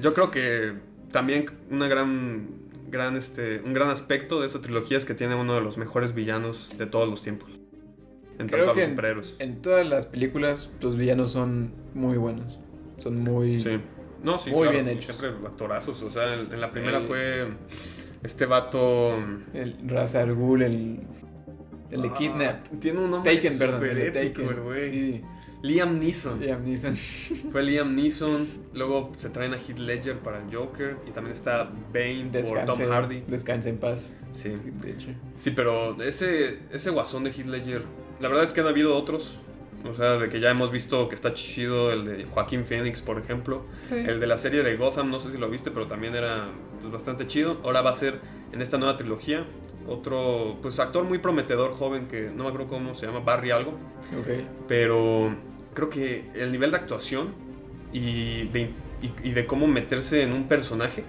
Yo 0.00 0.12
creo 0.14 0.30
que 0.30 0.72
también 1.12 1.46
una 1.70 1.88
gran, 1.88 2.48
gran 2.90 3.16
este, 3.16 3.60
un 3.64 3.74
gran 3.74 3.88
aspecto 3.88 4.40
de 4.40 4.46
esta 4.46 4.60
trilogía 4.60 4.98
es 4.98 5.04
que 5.04 5.14
tiene 5.14 5.34
uno 5.34 5.54
de 5.54 5.60
los 5.60 5.78
mejores 5.78 6.14
villanos 6.14 6.70
de 6.78 6.86
todos 6.86 7.08
los 7.08 7.22
tiempos. 7.22 7.50
En 8.38 8.48
Creo 8.48 8.72
que 8.74 8.80
los 8.80 8.90
superhéroes. 8.90 9.36
En 9.38 9.62
todas 9.62 9.86
las 9.86 10.06
películas, 10.06 10.70
los 10.80 10.96
villanos 10.96 11.32
son 11.32 11.72
muy 11.94 12.18
buenos. 12.18 12.58
Son 12.98 13.18
muy. 13.20 13.60
Sí. 13.60 13.78
No, 14.22 14.38
sí, 14.38 14.50
Muy 14.50 14.68
claro, 14.68 14.84
bien 14.84 14.88
hechos. 14.98 15.16
Siempre 15.16 15.46
actorazos. 15.48 16.02
O 16.02 16.10
sea, 16.10 16.34
en, 16.34 16.52
en 16.52 16.60
la 16.60 16.68
primera 16.70 17.00
Sí. 17.00 17.06
fue 17.06 17.46
este 18.22 18.44
vato. 18.46 19.16
El 19.54 20.34
Ghul, 20.34 20.62
el. 20.62 21.00
El 21.90 22.02
de 22.02 22.08
Ah, 22.08 22.14
Kidnap. 22.18 22.66
Tiene 22.80 22.98
un 23.00 23.10
nombre 23.10 23.34
Taken, 23.36 23.58
perdón. 23.58 23.84
El 23.84 23.96
de 23.96 24.10
Taken. 24.10 24.62
güey. 24.64 24.90
Sí, 24.90 25.22
Liam 25.66 25.98
Neeson. 25.98 26.40
Liam 26.40 26.64
Neeson. 26.64 26.96
Fue 27.52 27.62
Liam 27.62 27.94
Neeson. 27.94 28.46
Luego 28.74 29.12
se 29.18 29.30
traen 29.30 29.52
a 29.54 29.56
Heath 29.56 29.78
Ledger 29.78 30.18
para 30.18 30.40
el 30.40 30.54
Joker. 30.54 30.96
Y 31.06 31.10
también 31.10 31.34
está 31.34 31.70
Bane 31.92 32.30
por 32.48 32.64
Tom 32.64 32.88
Hardy. 32.88 33.24
descanse 33.26 33.70
en 33.70 33.78
paz. 33.78 34.16
Sí. 34.32 34.54
De 34.82 34.90
hecho. 34.90 35.08
Sí, 35.36 35.50
pero 35.50 36.00
ese, 36.02 36.60
ese 36.72 36.90
guasón 36.90 37.24
de 37.24 37.30
Heath 37.30 37.46
Ledger, 37.46 37.82
la 38.20 38.28
verdad 38.28 38.44
es 38.44 38.52
que 38.52 38.60
han 38.60 38.68
habido 38.68 38.96
otros. 38.96 39.38
O 39.84 39.94
sea, 39.94 40.16
de 40.18 40.28
que 40.28 40.40
ya 40.40 40.50
hemos 40.50 40.72
visto 40.72 41.08
que 41.08 41.14
está 41.14 41.32
chido 41.32 41.92
el 41.92 42.04
de 42.04 42.24
Joaquín 42.24 42.64
Phoenix, 42.64 43.02
por 43.02 43.18
ejemplo. 43.18 43.64
El 43.90 44.18
de 44.18 44.26
la 44.26 44.38
serie 44.38 44.62
de 44.62 44.76
Gotham, 44.76 45.10
no 45.10 45.20
sé 45.20 45.30
si 45.30 45.38
lo 45.38 45.48
viste, 45.48 45.70
pero 45.70 45.86
también 45.86 46.14
era 46.14 46.48
pues, 46.80 46.92
bastante 46.92 47.26
chido. 47.26 47.60
Ahora 47.62 47.82
va 47.82 47.90
a 47.90 47.94
ser 47.94 48.20
en 48.52 48.62
esta 48.62 48.78
nueva 48.78 48.96
trilogía 48.96 49.46
otro 49.88 50.58
pues 50.62 50.80
actor 50.80 51.04
muy 51.04 51.18
prometedor, 51.18 51.72
joven, 51.72 52.08
que 52.08 52.30
no 52.34 52.44
me 52.44 52.48
acuerdo 52.50 52.68
cómo 52.68 52.94
se 52.94 53.06
llama, 53.06 53.20
Barry 53.20 53.50
algo. 53.50 53.72
Ok. 54.18 54.44
Pero 54.66 55.30
creo 55.76 55.88
que 55.90 56.24
el 56.34 56.50
nivel 56.50 56.72
de 56.72 56.78
actuación 56.78 57.34
y 57.92 58.48
de, 58.48 58.70
y- 59.02 59.28
y 59.28 59.32
de 59.32 59.46
cómo 59.46 59.68
meterse 59.68 60.22
en 60.22 60.32
un 60.32 60.48
personaje, 60.48 61.04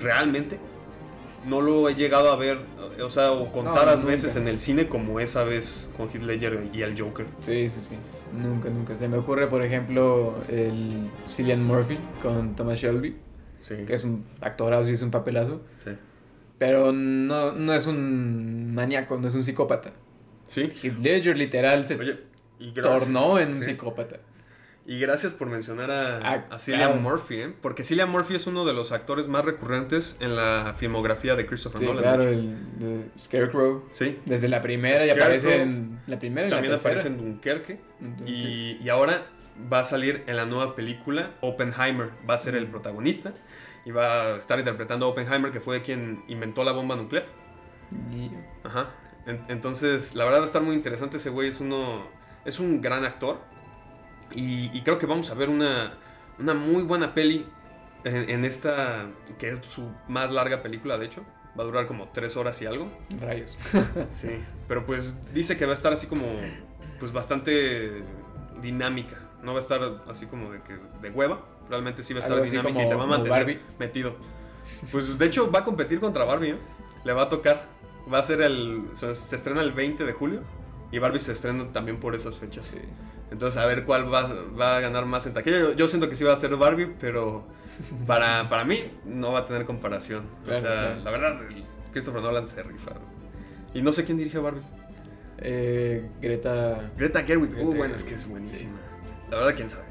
realmente, 0.00 0.58
no 1.46 1.60
lo 1.60 1.88
he 1.88 1.94
llegado 1.94 2.32
a 2.32 2.36
ver, 2.36 2.58
o 3.04 3.10
sea, 3.10 3.32
o 3.32 3.52
contadas 3.52 3.96
nunca. 4.00 4.12
veces 4.12 4.34
en 4.36 4.48
el 4.48 4.58
cine 4.58 4.88
como 4.88 5.20
esa 5.20 5.44
vez 5.44 5.88
con 5.96 6.08
Heath 6.08 6.22
Ledger 6.22 6.68
y 6.72 6.82
el 6.82 6.98
Joker. 7.00 7.26
Sí, 7.40 7.68
sí, 7.68 7.80
sí. 7.90 7.94
Nunca, 8.36 8.70
nunca. 8.70 8.96
Se 8.96 9.08
me 9.08 9.18
ocurre, 9.18 9.46
por 9.48 9.62
ejemplo, 9.62 10.34
el 10.48 11.08
Cillian 11.28 11.62
Murphy 11.62 11.98
con 12.22 12.56
Thomas 12.56 12.78
Shelby, 12.80 13.16
Sí, 13.60 13.74
que 13.86 13.94
es 13.94 14.02
un 14.04 14.24
actorazo 14.40 14.88
y 14.90 14.94
es 14.94 15.02
un 15.02 15.10
papelazo. 15.12 15.60
sí. 15.84 15.90
Pero 16.58 16.92
no, 16.92 17.52
no 17.52 17.74
es 17.74 17.86
un 17.86 18.72
maníaco, 18.72 19.18
no 19.18 19.26
es 19.28 19.34
un 19.34 19.42
psicópata. 19.44 19.92
Sí. 20.48 20.70
Heath 20.82 20.98
Ledger 20.98 21.36
literal 21.36 21.86
se 21.88 21.96
Oye, 21.96 22.20
y 22.68 22.72
tornó 22.72 23.38
en 23.38 23.48
un 23.48 23.62
sí. 23.62 23.70
psicópata. 23.70 24.16
Y 24.84 24.98
gracias 24.98 25.32
por 25.32 25.46
mencionar 25.48 25.92
a, 25.92 26.18
Ah, 26.18 26.44
a 26.50 26.58
Cillian 26.58 26.88
claro. 26.92 27.00
Murphy, 27.00 27.36
¿eh? 27.36 27.54
porque 27.62 27.84
Cillian 27.84 28.10
Murphy 28.10 28.34
es 28.34 28.48
uno 28.48 28.64
de 28.64 28.72
los 28.74 28.90
actores 28.90 29.28
más 29.28 29.44
recurrentes 29.44 30.16
en 30.18 30.34
la 30.34 30.74
filmografía 30.76 31.36
de 31.36 31.46
Christopher 31.46 31.78
Sí, 31.80 31.86
Nolan. 31.86 32.02
claro, 32.02 32.22
el, 32.24 32.56
el 32.80 33.10
Scarecrow. 33.16 33.84
Sí, 33.92 34.18
Desde 34.24 34.48
la 34.48 34.60
primera 34.60 34.96
y 34.96 35.10
Scarecrow. 35.10 35.24
aparece 35.24 35.62
en 35.62 36.00
la 36.08 36.18
primera 36.18 36.48
y 36.48 36.50
también 36.50 36.74
aparece 36.74 37.06
en 37.08 37.16
Dunkerque. 37.18 37.78
Y, 38.26 38.78
y 38.82 38.88
ahora 38.88 39.22
va 39.72 39.80
a 39.80 39.84
salir 39.84 40.24
en 40.26 40.34
la 40.36 40.46
nueva 40.46 40.74
película 40.74 41.30
Oppenheimer. 41.42 42.10
Va 42.28 42.34
a 42.34 42.38
ser 42.38 42.56
el 42.56 42.66
Mm. 42.66 42.70
protagonista 42.72 43.34
y 43.84 43.92
va 43.92 44.34
a 44.34 44.36
estar 44.36 44.58
interpretando 44.58 45.06
a 45.06 45.10
Oppenheimer, 45.10 45.52
que 45.52 45.60
fue 45.60 45.82
quien 45.82 46.24
inventó 46.26 46.64
la 46.64 46.72
bomba 46.72 46.96
nuclear. 46.96 47.26
y- 48.10 48.30
Ajá. 48.66 48.90
En- 49.26 49.42
entonces, 49.48 50.16
la 50.16 50.24
verdad 50.24 50.40
va 50.40 50.44
a 50.44 50.46
estar 50.46 50.62
muy 50.62 50.74
interesante. 50.74 51.18
Ese 51.18 51.30
güey 51.30 51.50
es 51.50 51.60
uno. 51.60 52.08
Es 52.44 52.58
un 52.60 52.80
gran 52.80 53.04
actor. 53.04 53.38
Y, 54.34 54.70
y 54.76 54.82
creo 54.82 54.98
que 54.98 55.06
vamos 55.06 55.30
a 55.30 55.34
ver 55.34 55.48
una, 55.50 55.94
una 56.38 56.54
muy 56.54 56.82
buena 56.82 57.14
peli 57.14 57.46
en, 58.04 58.30
en 58.30 58.44
esta. 58.44 59.06
que 59.38 59.50
es 59.50 59.58
su 59.66 59.92
más 60.08 60.30
larga 60.30 60.62
película, 60.62 60.98
de 60.98 61.06
hecho. 61.06 61.22
Va 61.58 61.64
a 61.64 61.66
durar 61.66 61.86
como 61.86 62.08
tres 62.08 62.36
horas 62.36 62.60
y 62.62 62.66
algo. 62.66 62.88
Rayos. 63.20 63.56
Sí. 64.10 64.30
Pero 64.68 64.86
pues 64.86 65.18
dice 65.34 65.56
que 65.58 65.66
va 65.66 65.72
a 65.72 65.74
estar 65.74 65.92
así 65.92 66.06
como. 66.06 66.24
Pues 66.98 67.12
bastante 67.12 68.02
dinámica. 68.62 69.16
No 69.42 69.52
va 69.52 69.58
a 69.58 69.62
estar 69.62 69.80
así 70.08 70.26
como 70.26 70.50
de 70.52 70.60
que 70.62 70.78
de 71.02 71.10
hueva. 71.10 71.40
Realmente 71.68 72.02
sí 72.02 72.14
va 72.14 72.20
a 72.20 72.22
estar 72.22 72.36
Algo 72.38 72.48
dinámica 72.50 72.72
como- 72.74 72.86
y 72.86 72.88
te 72.88 72.94
va 72.94 73.02
a 73.04 73.06
mantener 73.06 73.60
metido. 73.78 74.16
Pues 74.90 75.18
de 75.18 75.26
hecho 75.26 75.50
va 75.50 75.60
a 75.60 75.64
competir 75.64 76.00
contra 76.00 76.24
Barbie. 76.24 76.50
¿eh? 76.52 76.56
Le 77.04 77.12
va 77.12 77.24
a 77.24 77.28
tocar. 77.28 77.66
Va 78.12 78.18
a 78.18 78.22
ser 78.22 78.40
el. 78.40 78.84
Se, 78.94 79.14
se 79.14 79.36
estrena 79.36 79.60
el 79.60 79.72
20 79.72 80.04
de 80.04 80.12
julio. 80.12 80.40
Y 80.92 80.98
Barbie 80.98 81.18
se 81.18 81.32
estrena 81.32 81.72
también 81.72 81.98
por 81.98 82.14
esas 82.14 82.36
fechas. 82.36 82.66
Sí. 82.66 82.78
Entonces 83.30 83.60
a 83.60 83.66
ver 83.66 83.84
cuál 83.84 84.12
va, 84.12 84.30
va 84.58 84.76
a 84.76 84.80
ganar 84.80 85.06
más 85.06 85.26
en 85.26 85.32
taquilla. 85.32 85.58
Yo, 85.58 85.72
yo 85.72 85.88
siento 85.88 86.08
que 86.08 86.16
sí 86.16 86.22
va 86.22 86.34
a 86.34 86.36
ser 86.36 86.54
Barbie, 86.56 86.94
pero 87.00 87.46
para, 88.06 88.48
para 88.50 88.64
mí 88.64 88.92
no 89.04 89.32
va 89.32 89.40
a 89.40 89.46
tener 89.46 89.64
comparación. 89.64 90.24
Claro, 90.44 90.58
o 90.58 90.62
sea, 90.62 90.72
claro. 90.72 91.00
la 91.02 91.10
verdad, 91.10 91.40
Christopher 91.92 92.22
Nolan 92.22 92.46
se 92.46 92.62
rifa. 92.62 92.92
Y 93.74 93.80
no 93.80 93.92
sé 93.92 94.04
quién 94.04 94.18
dirige 94.18 94.36
a 94.36 94.42
Barbie. 94.42 94.62
Eh, 95.38 96.08
Greta. 96.20 96.92
Greta 96.96 97.22
Gerwig. 97.22 97.52
Greta 97.52 97.66
Uh, 97.66 97.74
bueno, 97.74 97.94
es 97.94 98.04
que 98.04 98.14
es 98.14 98.28
buenísima. 98.28 98.78
La 99.30 99.38
verdad, 99.38 99.54
quién 99.56 99.68
sabe. 99.68 99.84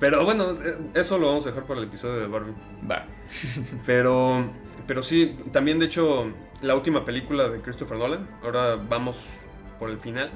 Pero 0.00 0.24
bueno, 0.24 0.52
eh, 0.52 0.78
eso 0.94 1.18
lo 1.18 1.28
vamos 1.28 1.46
a 1.46 1.50
dejar 1.50 1.64
para 1.64 1.80
el 1.80 1.86
episodio 1.86 2.20
de 2.20 2.26
Barbie. 2.26 2.54
Va. 2.90 3.06
Pero, 3.86 4.50
pero 4.86 5.02
sí, 5.02 5.36
también 5.52 5.78
de 5.78 5.86
hecho, 5.86 6.26
la 6.60 6.74
última 6.74 7.04
película 7.04 7.48
de 7.48 7.60
Christopher 7.60 7.98
Nolan. 7.98 8.28
Ahora 8.42 8.76
vamos 8.76 9.40
por 9.82 9.90
el 9.90 9.98
final. 9.98 10.30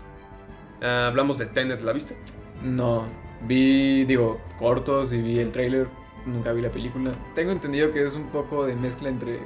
Ah, 0.82 1.06
hablamos 1.06 1.38
de 1.38 1.46
Tenet, 1.46 1.80
¿la 1.82 1.92
viste? 1.92 2.16
No. 2.64 3.04
Vi, 3.42 4.04
digo, 4.04 4.40
cortos 4.58 5.12
y 5.12 5.22
vi 5.22 5.38
el 5.38 5.52
trailer. 5.52 5.86
nunca 6.26 6.50
vi 6.52 6.62
la 6.62 6.70
película. 6.70 7.12
Tengo 7.36 7.52
entendido 7.52 7.92
que 7.92 8.04
es 8.04 8.14
un 8.14 8.26
poco 8.30 8.66
de 8.66 8.74
mezcla 8.74 9.08
entre... 9.08 9.38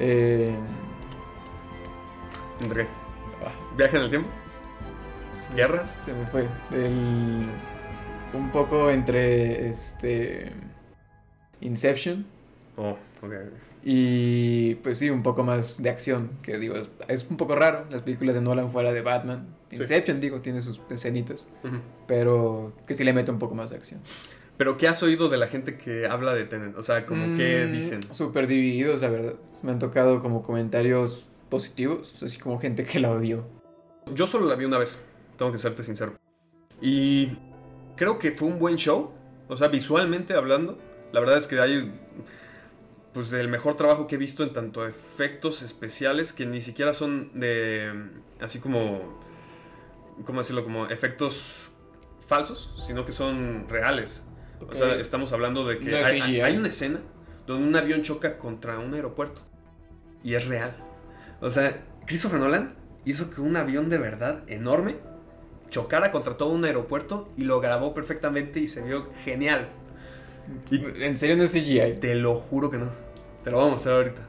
eh, 0.00 0.52
¿Entre 2.60 2.82
qué? 2.82 2.88
ah, 3.46 3.52
¿Viaje 3.76 3.96
en 3.98 4.02
el 4.02 4.10
tiempo? 4.10 4.28
¿Guerras? 5.54 5.94
Se 6.04 6.12
me 6.12 6.26
fue. 6.26 6.48
El- 6.72 7.46
un 8.34 8.50
poco 8.50 8.90
entre 8.90 9.68
este... 9.70 10.52
Inception. 11.60 12.26
Oh, 12.76 12.96
ok. 13.22 13.32
Y 13.82 14.74
pues 14.76 14.98
sí, 14.98 15.08
un 15.08 15.22
poco 15.22 15.42
más 15.42 15.82
de 15.82 15.88
acción, 15.88 16.30
que 16.42 16.58
digo, 16.58 16.76
es, 16.76 16.88
es 17.08 17.26
un 17.30 17.36
poco 17.36 17.54
raro, 17.54 17.86
las 17.90 18.02
películas 18.02 18.34
de 18.34 18.42
Nolan 18.42 18.70
fuera 18.70 18.92
de 18.92 19.00
Batman. 19.00 19.46
Sí. 19.70 19.76
Inception, 19.80 20.20
digo, 20.20 20.40
tiene 20.40 20.60
sus 20.60 20.80
escenitas, 20.90 21.48
pero 22.06 22.72
que 22.86 22.94
sí 22.94 23.04
le 23.04 23.12
mete 23.12 23.30
un 23.30 23.38
poco 23.38 23.54
más 23.54 23.70
de 23.70 23.76
acción. 23.76 24.00
Pero 24.56 24.76
¿qué 24.76 24.88
has 24.88 25.02
oído 25.02 25.30
de 25.30 25.38
la 25.38 25.46
gente 25.46 25.78
que 25.78 26.06
habla 26.06 26.34
de 26.34 26.44
Tenet? 26.44 26.76
O 26.76 26.82
sea, 26.82 27.06
como 27.06 27.34
que 27.34 27.66
Mm, 27.66 27.72
dicen. 27.72 28.00
Súper 28.12 28.46
divididos, 28.46 29.00
la 29.00 29.08
verdad. 29.08 29.34
Me 29.62 29.70
han 29.70 29.78
tocado 29.78 30.20
como 30.20 30.42
comentarios 30.42 31.24
positivos, 31.48 32.14
así 32.22 32.36
como 32.38 32.58
gente 32.60 32.84
que 32.84 33.00
la 33.00 33.10
odió. 33.10 33.44
Yo 34.14 34.26
solo 34.26 34.46
la 34.46 34.56
vi 34.56 34.66
una 34.66 34.76
vez, 34.76 35.02
tengo 35.38 35.50
que 35.52 35.58
serte 35.58 35.82
sincero. 35.82 36.12
Y 36.82 37.30
creo 37.96 38.18
que 38.18 38.32
fue 38.32 38.48
un 38.48 38.58
buen 38.58 38.76
show. 38.76 39.12
O 39.48 39.56
sea, 39.56 39.68
visualmente 39.68 40.34
hablando, 40.34 40.76
la 41.12 41.20
verdad 41.20 41.38
es 41.38 41.46
que 41.46 41.58
hay 41.58 41.90
pues 43.12 43.32
el 43.32 43.48
mejor 43.48 43.76
trabajo 43.76 44.06
que 44.06 44.14
he 44.14 44.18
visto 44.18 44.42
en 44.42 44.52
tanto 44.52 44.86
efectos 44.86 45.62
especiales 45.62 46.32
que 46.32 46.46
ni 46.46 46.60
siquiera 46.60 46.94
son 46.94 47.30
de 47.38 47.92
así 48.40 48.60
como 48.60 49.20
cómo 50.24 50.40
decirlo 50.40 50.64
como 50.64 50.86
efectos 50.86 51.70
falsos, 52.26 52.72
sino 52.86 53.04
que 53.04 53.12
son 53.12 53.68
reales. 53.68 54.24
O 54.60 54.74
sea, 54.74 54.94
estamos 54.96 55.32
hablando 55.32 55.66
de 55.66 55.78
que 55.78 55.90
No 55.90 56.04
hay, 56.04 56.40
hay 56.40 56.56
una 56.56 56.68
escena 56.68 57.00
donde 57.46 57.66
un 57.66 57.76
avión 57.76 58.02
choca 58.02 58.38
contra 58.38 58.78
un 58.78 58.94
aeropuerto 58.94 59.40
y 60.22 60.34
es 60.34 60.46
real. 60.46 60.76
O 61.40 61.50
sea, 61.50 61.82
Christopher 62.06 62.38
Nolan 62.38 62.74
hizo 63.04 63.30
que 63.30 63.40
un 63.40 63.56
avión 63.56 63.88
de 63.88 63.98
verdad 63.98 64.44
enorme 64.48 64.96
chocara 65.70 66.12
contra 66.12 66.36
todo 66.36 66.50
un 66.50 66.64
aeropuerto 66.64 67.32
y 67.36 67.44
lo 67.44 67.60
grabó 67.60 67.94
perfectamente 67.94 68.60
y 68.60 68.68
se 68.68 68.82
vio 68.82 69.10
genial. 69.24 69.70
En 70.70 71.18
serio 71.18 71.36
no 71.36 71.44
es 71.44 71.52
CGI. 71.52 72.00
te 72.00 72.14
lo 72.14 72.34
juro 72.34 72.70
que 72.70 72.78
no. 72.78 72.90
Te 73.44 73.50
lo 73.50 73.58
vamos 73.58 73.70
a 73.70 73.74
mostrar 73.74 73.96
ahorita. 73.96 74.22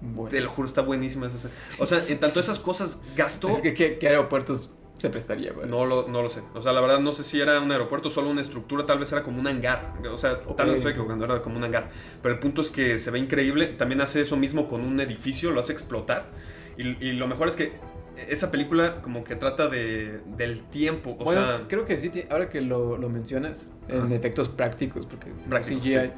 Bueno. 0.00 0.30
Te 0.30 0.40
lo 0.40 0.50
juro, 0.50 0.68
está 0.68 0.82
buenísima 0.82 1.26
esa. 1.28 1.48
O 1.78 1.86
sea, 1.86 2.04
en 2.06 2.20
tanto 2.20 2.40
esas 2.40 2.58
cosas 2.58 3.00
gastó... 3.16 3.62
Que, 3.62 3.72
¿qué, 3.72 3.98
qué 3.98 4.08
aeropuertos 4.08 4.70
se 4.98 5.10
prestaría 5.10 5.52
No 5.66 5.86
lo, 5.86 6.08
no 6.08 6.22
lo 6.22 6.30
sé. 6.30 6.40
O 6.54 6.62
sea, 6.62 6.72
la 6.72 6.80
verdad 6.80 7.00
no 7.00 7.12
sé 7.12 7.24
si 7.24 7.40
era 7.40 7.60
un 7.60 7.70
aeropuerto, 7.72 8.10
solo 8.10 8.30
una 8.30 8.40
estructura, 8.40 8.86
tal 8.86 8.98
vez 8.98 9.12
era 9.12 9.22
como 9.22 9.40
un 9.40 9.46
hangar. 9.46 9.94
O 10.10 10.18
sea, 10.18 10.40
tal 10.40 10.66
vez 10.66 10.76
estoy 10.76 10.92
equivocando, 10.92 11.24
era 11.24 11.42
como 11.42 11.56
un 11.56 11.64
hangar. 11.64 11.90
Pero 12.22 12.34
el 12.34 12.40
punto 12.40 12.60
es 12.60 12.70
que 12.70 12.98
se 12.98 13.10
ve 13.10 13.18
increíble. 13.18 13.66
También 13.66 14.00
hace 14.00 14.20
eso 14.20 14.36
mismo 14.36 14.68
con 14.68 14.82
un 14.82 15.00
edificio, 15.00 15.50
lo 15.50 15.60
hace 15.60 15.72
explotar. 15.72 16.30
Y, 16.76 16.82
y 17.04 17.12
lo 17.12 17.26
mejor 17.26 17.48
es 17.48 17.56
que 17.56 17.72
esa 18.16 18.50
película 18.50 19.00
como 19.02 19.24
que 19.24 19.36
trata 19.36 19.68
de, 19.68 20.20
del 20.36 20.62
tiempo. 20.62 21.16
O 21.18 21.24
bueno, 21.24 21.46
sea, 21.46 21.64
creo 21.68 21.84
que 21.84 21.98
sí, 21.98 22.10
ahora 22.30 22.48
que 22.48 22.60
lo, 22.60 22.96
lo 22.96 23.08
mencionas, 23.08 23.68
en 23.88 24.12
efectos 24.12 24.48
prácticos, 24.48 25.06
porque 25.06 25.30
no 25.30 25.48
Prácticos, 25.48 25.82
CGI, 25.82 25.92
sí. 25.92 26.10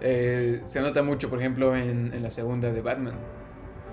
eh, 0.00 0.60
se 0.64 0.80
nota 0.80 1.02
mucho, 1.02 1.28
por 1.30 1.38
ejemplo, 1.38 1.76
en, 1.76 2.12
en 2.12 2.22
la 2.22 2.30
segunda 2.30 2.72
de 2.72 2.80
Batman. 2.80 3.14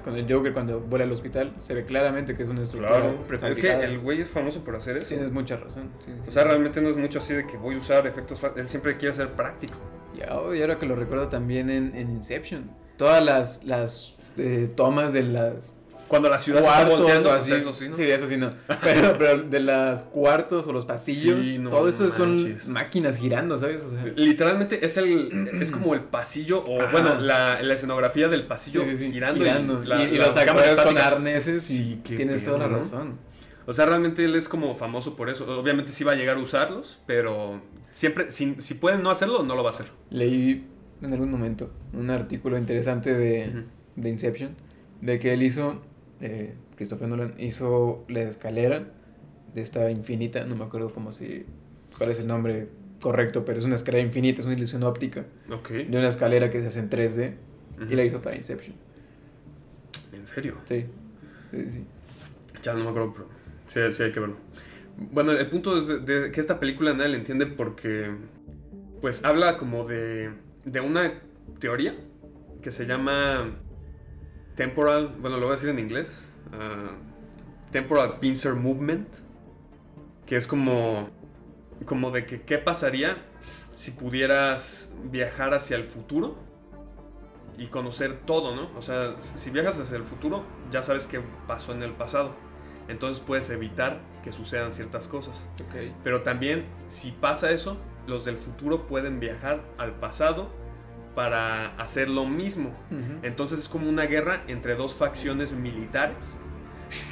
Con 0.03 0.15
el 0.15 0.31
Joker 0.31 0.51
cuando 0.51 0.79
vuela 0.79 1.05
al 1.05 1.11
hospital, 1.11 1.53
se 1.59 1.75
ve 1.75 1.85
claramente 1.85 2.35
que 2.35 2.41
es 2.41 2.49
una 2.49 2.63
estructura 2.63 3.15
claro. 3.27 3.47
Es 3.47 3.59
que 3.59 3.71
el 3.71 3.99
güey 3.99 4.21
es 4.21 4.29
famoso 4.29 4.63
por 4.63 4.75
hacer 4.75 4.97
eso. 4.97 5.09
Tienes 5.09 5.31
mucha 5.31 5.57
razón. 5.57 5.91
sí, 5.99 6.11
sí. 6.21 6.29
O 6.29 6.31
sea, 6.31 6.43
realmente 6.43 6.81
no 6.81 6.89
es 6.89 6.97
mucho 6.97 7.19
así 7.19 7.35
de 7.35 7.45
que 7.45 7.55
voy 7.57 7.75
a 7.75 7.77
usar 7.77 8.07
efectos. 8.07 8.43
Él 8.55 8.67
siempre 8.67 8.97
quiere 8.97 9.13
ser 9.13 9.29
práctico. 9.33 9.75
Y 10.17 10.23
ahora, 10.27 10.57
y 10.57 10.61
ahora 10.61 10.77
que 10.79 10.87
lo 10.87 10.95
recuerdo 10.95 11.27
también 11.27 11.69
en, 11.69 11.95
en 11.95 12.09
Inception. 12.09 12.71
Todas 12.97 13.23
las, 13.23 13.63
las 13.63 14.15
eh, 14.37 14.69
tomas 14.75 15.13
de 15.13 15.21
las 15.21 15.75
Cuando 16.11 16.29
la 16.29 16.37
ciudad 16.39 16.59
se 16.61 16.67
está 16.67 16.79
cuartos 16.81 16.99
volteando, 16.99 17.29
o 17.29 17.31
pues 17.31 17.43
así. 17.43 17.53
eso 17.53 17.73
sí, 17.73 17.87
¿no? 17.87 17.95
Sí, 17.95 18.03
de 18.03 18.13
eso 18.15 18.27
sí 18.27 18.35
no. 18.35 18.51
Pero, 18.83 19.15
pero 19.17 19.43
de 19.43 19.59
las 19.61 20.03
cuartos 20.03 20.67
o 20.67 20.73
los 20.73 20.85
pasillos, 20.85 21.43
Sí, 21.45 21.57
no 21.57 21.69
todo 21.69 21.87
eso 21.87 22.03
manches. 22.19 22.63
son 22.63 22.73
máquinas 22.73 23.15
girando, 23.15 23.57
¿sabes? 23.57 23.81
O 23.83 23.91
sea, 23.91 24.03
Literalmente 24.17 24.85
es 24.85 24.97
el 24.97 25.47
es 25.61 25.71
como 25.71 25.93
el 25.93 26.01
pasillo 26.01 26.63
o 26.67 26.79
bueno 26.91 27.17
la, 27.17 27.61
la 27.61 27.73
escenografía 27.73 28.27
del 28.27 28.45
pasillo 28.45 28.83
sí, 28.83 28.91
sí, 28.91 28.97
sí, 29.05 29.11
girando, 29.13 29.39
girando. 29.43 29.83
y, 29.83 29.87
la, 29.87 30.03
y, 30.03 30.07
y 30.13 30.17
la 30.17 30.25
los 30.25 30.83
con 30.83 30.97
arneses 30.97 31.71
y 31.71 31.95
tienes 32.03 32.43
toda 32.43 32.57
la 32.59 32.67
¿no? 32.67 32.77
razón. 32.79 33.17
O 33.65 33.73
sea, 33.73 33.85
realmente 33.85 34.25
él 34.25 34.35
es 34.35 34.49
como 34.49 34.75
famoso 34.75 35.15
por 35.15 35.29
eso. 35.29 35.45
Obviamente 35.59 35.93
sí 35.93 36.03
va 36.03 36.11
a 36.11 36.15
llegar 36.15 36.35
a 36.35 36.39
usarlos, 36.41 36.99
pero 37.05 37.61
siempre 37.91 38.31
si, 38.31 38.55
si 38.59 38.73
pueden 38.73 39.01
no 39.01 39.11
hacerlo 39.11 39.43
no 39.43 39.55
lo 39.55 39.63
va 39.63 39.69
a 39.69 39.71
hacer. 39.71 39.85
Leí 40.09 40.67
en 41.01 41.13
algún 41.13 41.31
momento 41.31 41.71
un 41.93 42.09
artículo 42.09 42.57
interesante 42.57 43.13
de, 43.13 43.47
Ujú. 43.49 43.63
de 43.95 44.09
Inception, 44.09 44.55
de 44.99 45.19
que 45.19 45.33
él 45.33 45.43
hizo, 45.43 45.81
eh, 46.21 46.53
Christopher 46.75 47.07
Nolan 47.07 47.33
hizo 47.39 48.05
la 48.07 48.21
escalera 48.21 48.85
de 49.53 49.61
esta 49.61 49.89
infinita, 49.91 50.45
no 50.45 50.55
me 50.55 50.63
acuerdo 50.63 50.93
cómo 50.93 51.11
si, 51.11 51.45
cuál 51.97 52.11
es 52.11 52.19
el 52.19 52.27
nombre 52.27 52.69
correcto, 53.01 53.43
pero 53.45 53.59
es 53.59 53.65
una 53.65 53.75
escalera 53.75 54.03
infinita, 54.05 54.39
es 54.41 54.45
una 54.45 54.55
ilusión 54.55 54.83
óptica 54.83 55.25
Ok. 55.51 55.69
de 55.71 55.97
una 55.97 56.07
escalera 56.07 56.49
que 56.49 56.61
se 56.61 56.67
hace 56.67 56.79
en 56.79 56.89
3D 56.89 57.33
Ujú. 57.81 57.91
y 57.91 57.95
la 57.95 58.03
hizo 58.03 58.21
para 58.21 58.35
Inception. 58.35 58.75
¿En 60.13 60.27
serio? 60.27 60.55
Sí, 60.65 60.85
sí, 61.51 61.69
sí. 61.71 61.83
Ya 62.63 62.73
no 62.73 62.83
me 62.83 62.89
acuerdo, 62.91 63.13
pero 63.13 63.27
sí, 63.67 63.79
sí 63.95 64.03
hay 64.03 64.11
que 64.11 64.19
verlo. 64.19 64.35
Bueno, 65.11 65.31
el 65.31 65.47
punto 65.49 65.77
es 65.77 65.87
de, 65.87 65.99
de 65.99 66.31
que 66.31 66.39
esta 66.39 66.59
película 66.59 66.93
nadie 66.93 67.09
la 67.09 67.17
entiende 67.17 67.47
porque 67.47 68.11
pues 69.01 69.25
habla 69.25 69.57
como 69.57 69.85
de, 69.87 70.29
de 70.65 70.79
una 70.79 71.13
teoría 71.59 71.95
que 72.61 72.69
se 72.71 72.85
llama 72.85 73.55
temporal, 74.61 75.15
bueno, 75.19 75.37
lo 75.37 75.47
voy 75.47 75.53
a 75.53 75.55
decir 75.55 75.69
en 75.69 75.79
inglés, 75.79 76.23
ah, 76.53 76.91
temporal 77.71 78.19
pincer 78.19 78.53
movement, 78.53 79.07
que 80.27 80.35
es 80.35 80.45
como 80.45 81.09
como 81.87 82.11
de 82.11 82.27
que 82.27 82.43
qué 82.43 82.59
pasaría 82.59 83.25
si 83.73 83.89
pudieras 83.89 84.95
viajar 85.05 85.55
hacia 85.55 85.77
el 85.77 85.83
futuro 85.83 86.37
y 87.57 87.67
conocer 87.69 88.19
todo, 88.27 88.55
¿no? 88.55 88.69
O 88.77 88.83
sea, 88.83 89.15
si 89.19 89.49
viajas 89.49 89.79
hacia 89.79 89.97
el 89.97 90.03
futuro, 90.03 90.43
ya 90.69 90.83
sabes 90.83 91.07
qué 91.07 91.21
pasó 91.47 91.71
en 91.71 91.81
el 91.81 91.93
pasado. 91.93 92.35
Entonces 92.87 93.23
puedes 93.25 93.49
evitar 93.49 93.99
que 94.23 94.31
sucedan 94.31 94.71
ciertas 94.71 95.07
cosas. 95.07 95.43
Ok. 95.65 95.91
Pero 96.03 96.21
también, 96.21 96.67
si 96.85 97.11
pasa 97.11 97.49
eso, 97.49 97.77
los 98.05 98.25
del 98.25 98.37
futuro 98.37 98.85
pueden 98.85 99.19
viajar 99.19 99.63
al 99.79 99.95
pasado 99.95 100.51
para 101.15 101.75
hacer 101.77 102.09
lo 102.09 102.25
mismo. 102.25 102.71
Entonces 103.23 103.59
es 103.59 103.67
como 103.67 103.89
una 103.89 104.03
guerra 104.03 104.43
entre 104.47 104.75
dos 104.75 104.95
facciones 104.95 105.53
militares. 105.53 106.17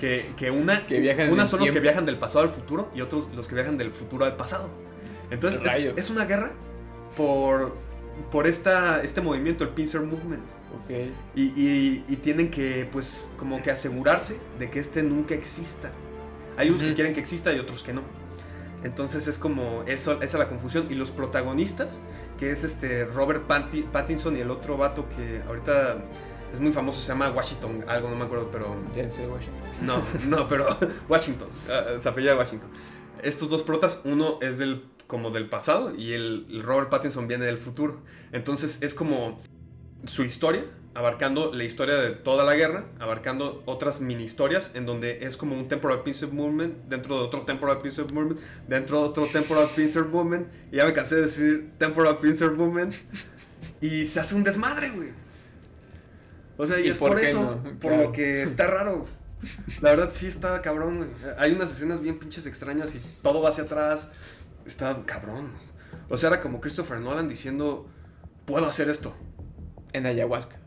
Que, 0.01 0.31
que 0.35 0.51
una, 0.51 0.85
Que 0.87 0.99
una 1.31 1.45
son 1.45 1.59
los 1.59 1.67
que 1.67 1.71
tiempo. 1.71 1.81
viajan 1.81 2.05
del 2.05 2.17
pasado 2.17 2.43
al 2.43 2.49
futuro 2.49 2.91
y 2.93 2.99
otros 3.01 3.29
los 3.33 3.47
que 3.47 3.55
viajan 3.55 3.77
del 3.77 3.91
futuro 3.91 4.25
al 4.25 4.35
pasado. 4.35 4.69
Entonces 5.31 5.61
es, 5.95 6.09
una 6.09 6.25
guerra 6.25 6.51
por, 7.15 7.75
por 8.31 8.45
esta, 8.47 9.01
este 9.03 9.21
movimiento, 9.21 9.63
el 9.63 9.69
pincer 9.69 10.01
movement. 10.01 10.43
Y, 11.35 11.43
y- 11.43 12.03
y 12.09 12.15
tienen 12.17 12.51
que, 12.51 12.87
pues, 12.91 13.31
como 13.37 13.61
que 13.61 13.71
asegurarse 13.71 14.39
de 14.59 14.69
que 14.69 14.79
este 14.79 15.01
nunca 15.03 15.33
exista. 15.35 15.91
Hay 16.57 16.69
unos 16.69 16.83
que 16.83 16.93
quieren 16.93 17.13
que 17.13 17.19
exista 17.21 17.53
y 17.53 17.59
otros 17.59 17.81
que 17.83 17.93
no. 17.93 18.01
Entonces 18.83 19.27
es 19.27 19.37
como 19.39 19.83
eso, 19.87 20.13
esa 20.21 20.23
es 20.25 20.33
la 20.35 20.47
confusión. 20.49 20.87
Y 20.89 20.95
los 20.95 21.11
protagonistas, 21.11 22.01
que 22.39 22.51
es 22.51 22.63
este 22.63 23.05
Robert 23.05 23.47
Patti- 23.47 23.83
Pattinson 23.83 24.37
y 24.37 24.39
el 24.41 24.49
otro 24.51 24.77
vato 24.77 25.05
que 25.09 25.41
ahorita 25.47 25.97
es 26.53 26.59
muy 26.59 26.71
famoso, 26.71 27.01
se 27.01 27.09
llama 27.09 27.29
Washington, 27.31 27.83
algo, 27.87 28.09
no 28.09 28.15
me 28.15 28.25
acuerdo, 28.25 28.49
pero... 28.51 28.75
Denzel 28.95 29.29
Washington. 29.29 29.61
No, 29.81 30.01
no, 30.25 30.47
pero 30.47 30.65
Washington, 31.09 31.47
ah, 31.69 31.99
se 31.99 32.09
apellida 32.09 32.35
Washington. 32.35 32.69
Estos 33.21 33.49
dos 33.49 33.63
protas, 33.63 34.01
uno 34.05 34.39
es 34.41 34.57
del 34.57 34.85
como 35.05 35.31
del 35.31 35.49
pasado 35.49 35.93
y 35.95 36.13
el, 36.13 36.45
el 36.49 36.63
Robert 36.63 36.89
Pattinson 36.89 37.27
viene 37.27 37.45
del 37.45 37.57
futuro. 37.57 37.99
Entonces 38.31 38.77
es 38.81 38.93
como 38.93 39.41
su 40.05 40.23
historia, 40.23 40.65
abarcando 40.99 41.53
la 41.53 41.63
historia 41.63 41.95
de 41.95 42.11
toda 42.11 42.43
la 42.43 42.55
guerra, 42.55 42.83
abarcando 42.99 43.63
otras 43.65 44.01
mini 44.01 44.25
historias 44.25 44.71
en 44.73 44.85
donde 44.85 45.25
es 45.25 45.37
como 45.37 45.57
un 45.57 45.69
temporal 45.69 46.03
pincer 46.03 46.29
movement 46.33 46.73
dentro 46.89 47.15
de 47.17 47.23
otro 47.23 47.43
temporal 47.43 47.79
pincer 47.81 48.11
movement 48.11 48.37
dentro 48.67 48.99
de 48.99 49.05
otro 49.05 49.27
temporal 49.27 49.69
pincer 49.73 50.03
movement 50.03 50.49
y 50.73 50.75
ya 50.75 50.85
me 50.85 50.91
cansé 50.91 51.15
de 51.15 51.21
decir 51.21 51.71
temporal 51.77 52.17
pincer 52.17 52.51
movement 52.51 52.93
y 53.79 54.03
se 54.03 54.19
hace 54.19 54.35
un 54.35 54.43
desmadre, 54.43 54.89
güey. 54.89 55.11
O 56.57 56.67
sea, 56.67 56.77
y, 56.77 56.87
¿Y 56.87 56.89
es 56.89 56.97
por 56.97 57.17
eso, 57.17 57.61
no? 57.63 57.79
por 57.79 57.95
lo 57.95 58.11
que 58.11 58.43
está 58.43 58.67
raro. 58.67 59.05
La 59.79 59.91
verdad 59.91 60.09
sí 60.11 60.27
está 60.27 60.61
cabrón, 60.61 60.97
güey. 60.97 61.09
Hay 61.37 61.53
unas 61.53 61.71
escenas 61.71 62.01
bien 62.01 62.19
pinches 62.19 62.45
extrañas 62.45 62.93
y 62.95 63.01
todo 63.21 63.41
va 63.41 63.49
hacia 63.49 63.63
atrás. 63.63 64.11
Está 64.65 65.01
cabrón. 65.05 65.53
güey. 65.53 65.69
O 66.09 66.17
sea, 66.17 66.27
era 66.27 66.41
como 66.41 66.59
Christopher 66.59 66.99
Nolan 66.99 67.29
diciendo, 67.29 67.87
puedo 68.45 68.65
hacer 68.65 68.89
esto. 68.89 69.15
En 69.93 70.05
ayahuasca. 70.05 70.58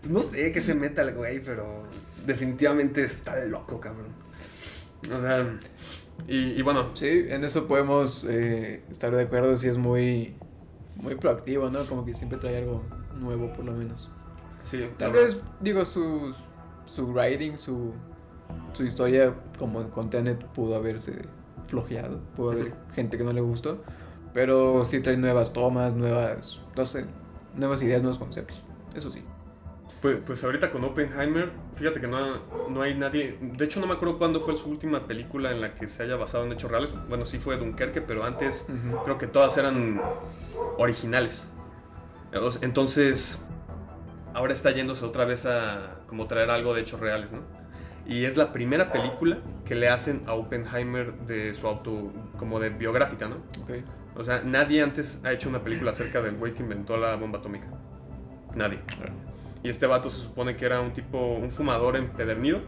Pues 0.00 0.10
no 0.10 0.22
sé 0.22 0.52
qué 0.52 0.60
se 0.60 0.74
meta 0.74 1.02
el 1.02 1.14
güey, 1.14 1.40
pero 1.40 1.84
definitivamente 2.26 3.04
está 3.04 3.44
loco, 3.44 3.80
cabrón. 3.80 4.08
O 5.12 5.20
sea, 5.20 5.46
y, 6.26 6.52
y 6.52 6.62
bueno, 6.62 6.90
Sí, 6.94 7.26
en 7.28 7.44
eso 7.44 7.66
podemos 7.66 8.24
eh, 8.28 8.82
estar 8.90 9.14
de 9.14 9.22
acuerdo 9.22 9.56
si 9.56 9.68
es 9.68 9.76
muy 9.76 10.34
muy 10.96 11.16
proactivo, 11.16 11.68
¿no? 11.70 11.84
Como 11.84 12.04
que 12.04 12.14
siempre 12.14 12.38
trae 12.38 12.58
algo 12.58 12.82
nuevo, 13.18 13.52
por 13.52 13.64
lo 13.64 13.72
menos. 13.72 14.08
Sí, 14.62 14.88
Tal 14.96 15.12
vez, 15.12 15.38
digo, 15.60 15.84
su, 15.84 16.34
su 16.86 17.06
writing, 17.12 17.58
su, 17.58 17.92
su 18.72 18.84
historia 18.84 19.34
como 19.58 19.90
con 19.90 20.08
Tenet 20.10 20.42
pudo 20.46 20.76
haberse 20.76 21.22
flojeado. 21.66 22.20
Pudo 22.36 22.52
haber 22.52 22.72
gente 22.94 23.18
que 23.18 23.24
no 23.24 23.32
le 23.32 23.40
gustó. 23.40 23.82
Pero 24.32 24.84
sí 24.84 25.00
trae 25.00 25.16
nuevas 25.16 25.52
tomas, 25.52 25.94
nuevas, 25.94 26.60
no 26.76 26.84
sé, 26.84 27.04
nuevas 27.54 27.82
ideas, 27.82 28.02
nuevos 28.02 28.18
conceptos. 28.18 28.62
Eso 28.94 29.10
sí. 29.10 29.22
Pues, 30.00 30.18
pues 30.26 30.44
ahorita 30.44 30.70
con 30.70 30.84
Oppenheimer, 30.84 31.50
fíjate 31.74 32.00
que 32.00 32.06
no, 32.06 32.38
no 32.68 32.82
hay 32.82 32.94
nadie. 32.94 33.38
De 33.40 33.64
hecho, 33.64 33.80
no 33.80 33.86
me 33.86 33.94
acuerdo 33.94 34.18
cuándo 34.18 34.40
fue 34.40 34.56
su 34.58 34.68
última 34.68 35.06
película 35.06 35.50
en 35.50 35.60
la 35.62 35.74
que 35.74 35.88
se 35.88 36.02
haya 36.02 36.16
basado 36.16 36.44
en 36.44 36.52
hechos 36.52 36.70
reales. 36.70 36.92
Bueno, 37.08 37.24
sí 37.24 37.38
fue 37.38 37.56
Dunkerque, 37.56 38.02
pero 38.02 38.24
antes 38.24 38.66
Ujú. 38.68 39.02
creo 39.04 39.18
que 39.18 39.26
todas 39.26 39.56
eran 39.56 40.00
originales. 40.76 41.46
Entonces, 42.60 43.46
ahora 44.34 44.52
está 44.52 44.72
yéndose 44.72 45.04
otra 45.04 45.24
vez 45.24 45.46
a 45.46 46.00
como 46.06 46.26
traer 46.26 46.50
algo 46.50 46.74
de 46.74 46.82
hechos 46.82 47.00
reales, 47.00 47.32
¿no? 47.32 47.40
Y 48.06 48.26
es 48.26 48.36
la 48.36 48.52
primera 48.52 48.92
película 48.92 49.38
que 49.64 49.74
le 49.74 49.88
hacen 49.88 50.24
a 50.26 50.34
Oppenheimer 50.34 51.14
de 51.20 51.54
su 51.54 51.66
auto, 51.66 52.12
como 52.36 52.60
de 52.60 52.68
biográfica, 52.68 53.28
¿no? 53.28 53.36
Ok. 53.62 53.70
O 54.16 54.22
sea, 54.22 54.42
nadie 54.44 54.82
antes 54.82 55.22
ha 55.24 55.32
hecho 55.32 55.48
una 55.48 55.62
película 55.64 55.92
acerca 55.92 56.20
del 56.20 56.36
güey 56.36 56.52
que 56.52 56.62
inventó 56.62 56.98
la 56.98 57.16
bomba 57.16 57.38
atómica. 57.38 57.66
Nadie. 58.54 58.78
Y 59.62 59.68
este 59.68 59.86
vato 59.86 60.10
se 60.10 60.22
supone 60.22 60.56
que 60.56 60.66
era 60.66 60.80
un 60.80 60.92
tipo, 60.92 61.18
un 61.34 61.50
fumador 61.50 61.96
empedernido, 61.96 62.60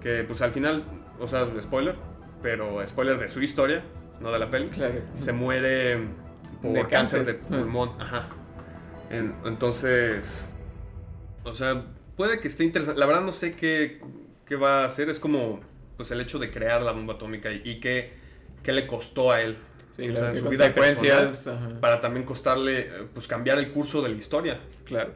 que 0.00 0.24
pues 0.24 0.40
al 0.42 0.52
final, 0.52 0.82
o 1.20 1.28
sea, 1.28 1.46
spoiler, 1.60 1.96
pero 2.42 2.84
spoiler 2.86 3.18
de 3.18 3.28
su 3.28 3.42
historia, 3.42 3.82
no 4.20 4.32
de 4.32 4.38
la 4.38 4.50
peli, 4.50 4.68
Claro. 4.68 4.94
se 5.16 5.32
muere 5.32 5.98
por 6.62 6.72
De 6.72 6.80
cáncer. 6.86 7.24
cáncer. 7.24 7.26
de 7.26 7.34
pulmón, 7.34 7.90
ajá. 8.00 8.28
En- 9.10 9.34
entonces, 9.44 10.50
o 11.44 11.54
sea, 11.54 11.84
puede 12.16 12.40
que 12.40 12.48
esté 12.48 12.64
interesante. 12.64 12.98
La 12.98 13.06
verdad 13.06 13.22
no 13.22 13.32
sé 13.32 13.54
qué, 13.54 14.00
qué 14.46 14.56
va 14.56 14.82
a 14.82 14.86
hacer, 14.86 15.10
es 15.10 15.20
como 15.20 15.60
pues 15.96 16.10
el 16.10 16.20
hecho 16.20 16.38
de 16.38 16.50
crear 16.50 16.82
la 16.82 16.92
bomba 16.92 17.14
atómica 17.14 17.52
y, 17.52 17.60
y 17.64 17.80
qué, 17.80 18.14
qué 18.62 18.72
le 18.72 18.86
costó 18.86 19.30
a 19.30 19.40
él. 19.42 19.58
Sí, 19.96 20.08
o 20.08 20.12
claro, 20.12 20.26
sea, 20.26 20.32
qué 20.32 20.38
su 20.38 20.48
vida 20.48 20.74
consecuencias. 20.74 21.46
ajá, 21.46 21.80
Para 21.80 22.00
también 22.00 22.24
costarle, 22.26 22.90
pues 23.12 23.28
cambiar 23.28 23.58
el 23.58 23.70
curso 23.70 24.02
de 24.02 24.08
la 24.08 24.16
historia. 24.16 24.60
Claro. 24.84 25.12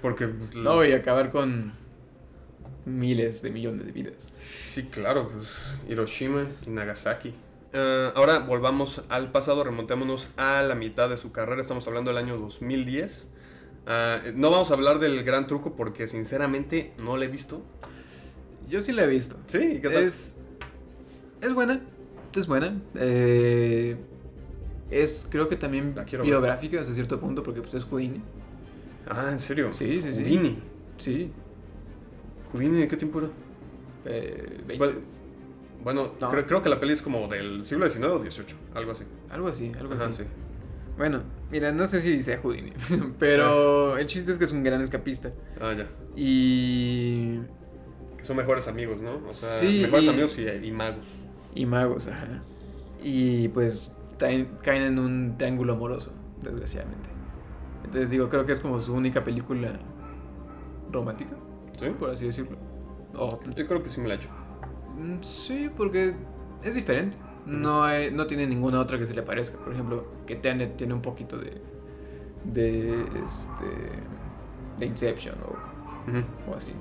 Porque, 0.00 0.28
pues, 0.28 0.54
No, 0.54 0.84
y 0.84 0.92
acabar 0.92 1.30
con 1.30 1.72
miles 2.84 3.42
de 3.42 3.50
millones 3.50 3.86
de 3.86 3.92
vidas. 3.92 4.28
Sí, 4.66 4.84
claro, 4.84 5.30
pues 5.30 5.76
Hiroshima 5.88 6.46
y 6.66 6.70
Nagasaki. 6.70 7.34
Eh, 7.72 8.12
ahora 8.14 8.38
volvamos 8.38 9.02
al 9.08 9.32
pasado, 9.32 9.64
remontémonos 9.64 10.28
a 10.36 10.62
la 10.62 10.74
mitad 10.76 11.08
de 11.08 11.16
su 11.16 11.32
carrera, 11.32 11.60
estamos 11.60 11.86
hablando 11.88 12.10
del 12.10 12.18
año 12.18 12.36
2010. 12.38 13.30
Ah, 13.88 14.20
no 14.34 14.50
vamos 14.50 14.70
a 14.70 14.74
hablar 14.74 14.98
del 14.98 15.24
gran 15.24 15.46
truco 15.46 15.74
porque 15.76 16.06
sinceramente 16.08 16.92
no 17.02 17.16
lo 17.16 17.22
he 17.22 17.28
visto. 17.28 17.62
Yo 18.68 18.80
sí 18.80 18.92
la 18.92 19.04
he 19.04 19.08
visto. 19.08 19.36
Sí, 19.46 19.58
¿y 19.58 19.80
qué 19.80 19.88
tal? 19.90 20.04
Es, 20.04 20.36
es 21.40 21.54
buena, 21.54 21.80
es 22.40 22.46
buena. 22.46 22.80
Eh, 22.94 23.96
es 24.90 25.26
creo 25.30 25.48
que 25.48 25.56
también 25.56 25.94
biográfica 26.22 26.80
hasta 26.80 26.94
cierto 26.94 27.18
punto 27.20 27.42
porque 27.42 27.60
pues, 27.62 27.74
es 27.74 27.84
Houdini. 27.84 28.20
Ah, 29.08 29.28
¿en 29.32 29.40
serio? 29.40 29.72
Sí, 29.72 30.00
sí, 30.02 30.12
sí. 30.12 30.22
Houdini. 30.22 30.58
Sí. 30.98 31.30
¿Houdini 32.52 32.80
de 32.80 32.88
qué 32.88 32.96
tiempo 32.96 33.18
era? 33.20 33.28
Eh, 34.04 34.60
20. 34.66 34.76
Bueno, 34.78 34.98
Bueno, 35.84 36.12
No. 36.20 36.30
creo, 36.30 36.46
creo 36.46 36.62
que 36.62 36.68
la 36.68 36.80
peli 36.80 36.92
es 36.94 37.02
como 37.02 37.28
del 37.28 37.64
siglo 37.64 37.88
XIX 37.88 38.04
o 38.06 38.18
XVIII, 38.24 38.56
algo 38.74 38.92
así. 38.92 39.04
Algo 39.30 39.48
así, 39.48 39.72
algo 39.78 39.94
Ajá, 39.94 40.06
así. 40.06 40.22
sí. 40.24 40.28
Bueno, 40.98 41.22
mira, 41.50 41.70
no 41.72 41.86
sé 41.86 42.00
si 42.00 42.22
sea 42.22 42.38
Houdini, 42.38 42.72
pero 43.18 43.96
el 43.98 44.06
chiste 44.06 44.32
es 44.32 44.38
que 44.38 44.44
es 44.44 44.52
un 44.52 44.64
gran 44.64 44.80
escapista. 44.80 45.30
Ah, 45.60 45.74
ya. 45.76 45.86
Y. 46.16 47.38
Que 48.16 48.24
son 48.24 48.36
mejores 48.38 48.66
amigos, 48.66 49.00
¿no? 49.02 49.20
O 49.28 49.32
sea, 49.32 49.60
Sí, 49.60 49.80
mejores 49.82 50.06
y- 50.06 50.08
amigos 50.08 50.38
y, 50.38 50.48
y 50.66 50.72
magos. 50.72 51.06
Y 51.56 51.66
magos, 51.66 52.06
ajá. 52.06 52.42
Y 53.02 53.48
pues 53.48 53.96
caen 54.18 54.48
en 54.82 54.98
un 54.98 55.34
triángulo 55.36 55.72
amoroso, 55.74 56.12
desgraciadamente. 56.42 57.10
Entonces 57.84 58.10
digo, 58.10 58.28
creo 58.28 58.46
que 58.46 58.52
es 58.52 58.60
como 58.60 58.80
su 58.80 58.94
única 58.94 59.24
película 59.24 59.78
romántica, 60.92 61.34
¿Sí? 61.78 61.86
por 61.98 62.10
así 62.10 62.26
decirlo. 62.26 62.56
Yo 63.56 63.66
creo 63.66 63.82
que 63.82 63.88
sí 63.90 64.00
me 64.00 64.08
la 64.08 64.14
he 64.14 64.16
hecho. 64.18 64.28
mm, 64.98 65.22
sí, 65.22 65.70
porque 65.76 66.14
es 66.62 66.74
diferente. 66.74 67.16
No, 67.46 67.84
hay- 67.84 68.10
no 68.10 68.26
tiene 68.26 68.46
ninguna 68.46 68.80
otra 68.80 68.98
que 68.98 69.06
se 69.06 69.14
le 69.14 69.22
parezca. 69.22 69.56
Por 69.58 69.72
ejemplo, 69.72 70.04
que 70.26 70.34
Tenet 70.36 70.76
tiene 70.76 70.94
un 70.94 71.02
poquito 71.02 71.38
de. 71.38 71.60
de. 72.44 73.02
este. 73.26 73.66
de 74.78 74.86
Inception 74.86 75.36
o, 75.46 76.50
o 76.50 76.56
así. 76.56 76.72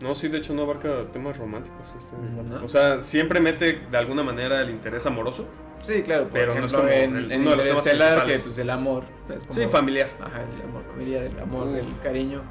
No, 0.00 0.14
sí, 0.14 0.28
de 0.28 0.38
hecho 0.38 0.54
no 0.54 0.62
abarca 0.62 0.88
temas 1.12 1.36
románticos. 1.36 1.86
este. 1.98 2.64
O 2.64 2.68
sea, 2.68 3.00
siempre 3.02 3.40
mete 3.40 3.80
de 3.90 3.98
alguna 3.98 4.22
manera 4.22 4.60
el 4.62 4.70
interés 4.70 5.04
amoroso. 5.06 5.48
Sí, 5.82 6.02
claro, 6.02 6.24
por 6.24 6.32
Pero 6.32 6.54
no 6.54 6.66
es 6.66 6.72
como 6.72 6.88
en, 6.88 7.16
el- 7.16 7.32
en 7.32 7.40
uno 7.42 7.50
de 7.56 7.56
los 7.72 7.82
temas 7.82 8.22
que 8.24 8.38
pues 8.38 8.58
el 8.58 8.68
amor 8.70 9.04
es 9.34 9.44
como... 9.44 9.52
Sí, 9.58 9.66
familiar. 9.66 10.08
Ajá, 10.20 10.42
el 10.42 10.62
amor 10.68 10.82
familiar, 10.90 11.22
el 11.24 11.38
amor, 11.40 11.68
Uh. 11.68 11.74
el 11.76 11.86
cariño, 12.02 12.42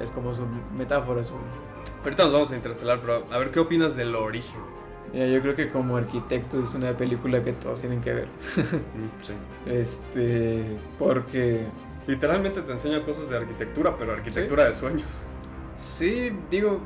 es 0.00 0.10
como 0.10 0.32
su 0.34 0.46
metáfora, 0.76 1.22
su... 1.22 1.34
Ahorita 2.02 2.24
nos 2.24 2.32
vamos 2.32 2.50
a 2.52 2.56
Interestelar, 2.56 3.00
pero 3.00 3.26
a 3.30 3.38
ver 3.38 3.50
qué 3.50 3.60
opinas 3.60 3.96
del 3.96 4.14
origen. 4.14 4.60
Mira, 5.12 5.26
yo 5.26 5.42
creo 5.42 5.54
que 5.56 5.68
como 5.70 5.96
arquitecto 5.98 6.62
es 6.62 6.72
una 6.74 6.96
película 6.96 7.42
que 7.42 7.52
todos 7.52 7.80
tienen 7.80 8.00
que 8.00 8.12
ver. 8.14 8.28
Mm, 8.56 9.22
sí. 9.22 9.32
Este, 9.66 10.64
porque 10.98 11.66
Literalmente 12.06 12.62
te 12.62 12.72
enseña 12.72 13.02
cosas 13.04 13.28
de 13.28 13.36
arquitectura, 13.36 13.94
pero 13.98 14.12
arquitectura 14.12 14.64
de 14.64 14.72
sueños. 14.72 15.22
Sí, 15.80 16.30
digo, 16.50 16.80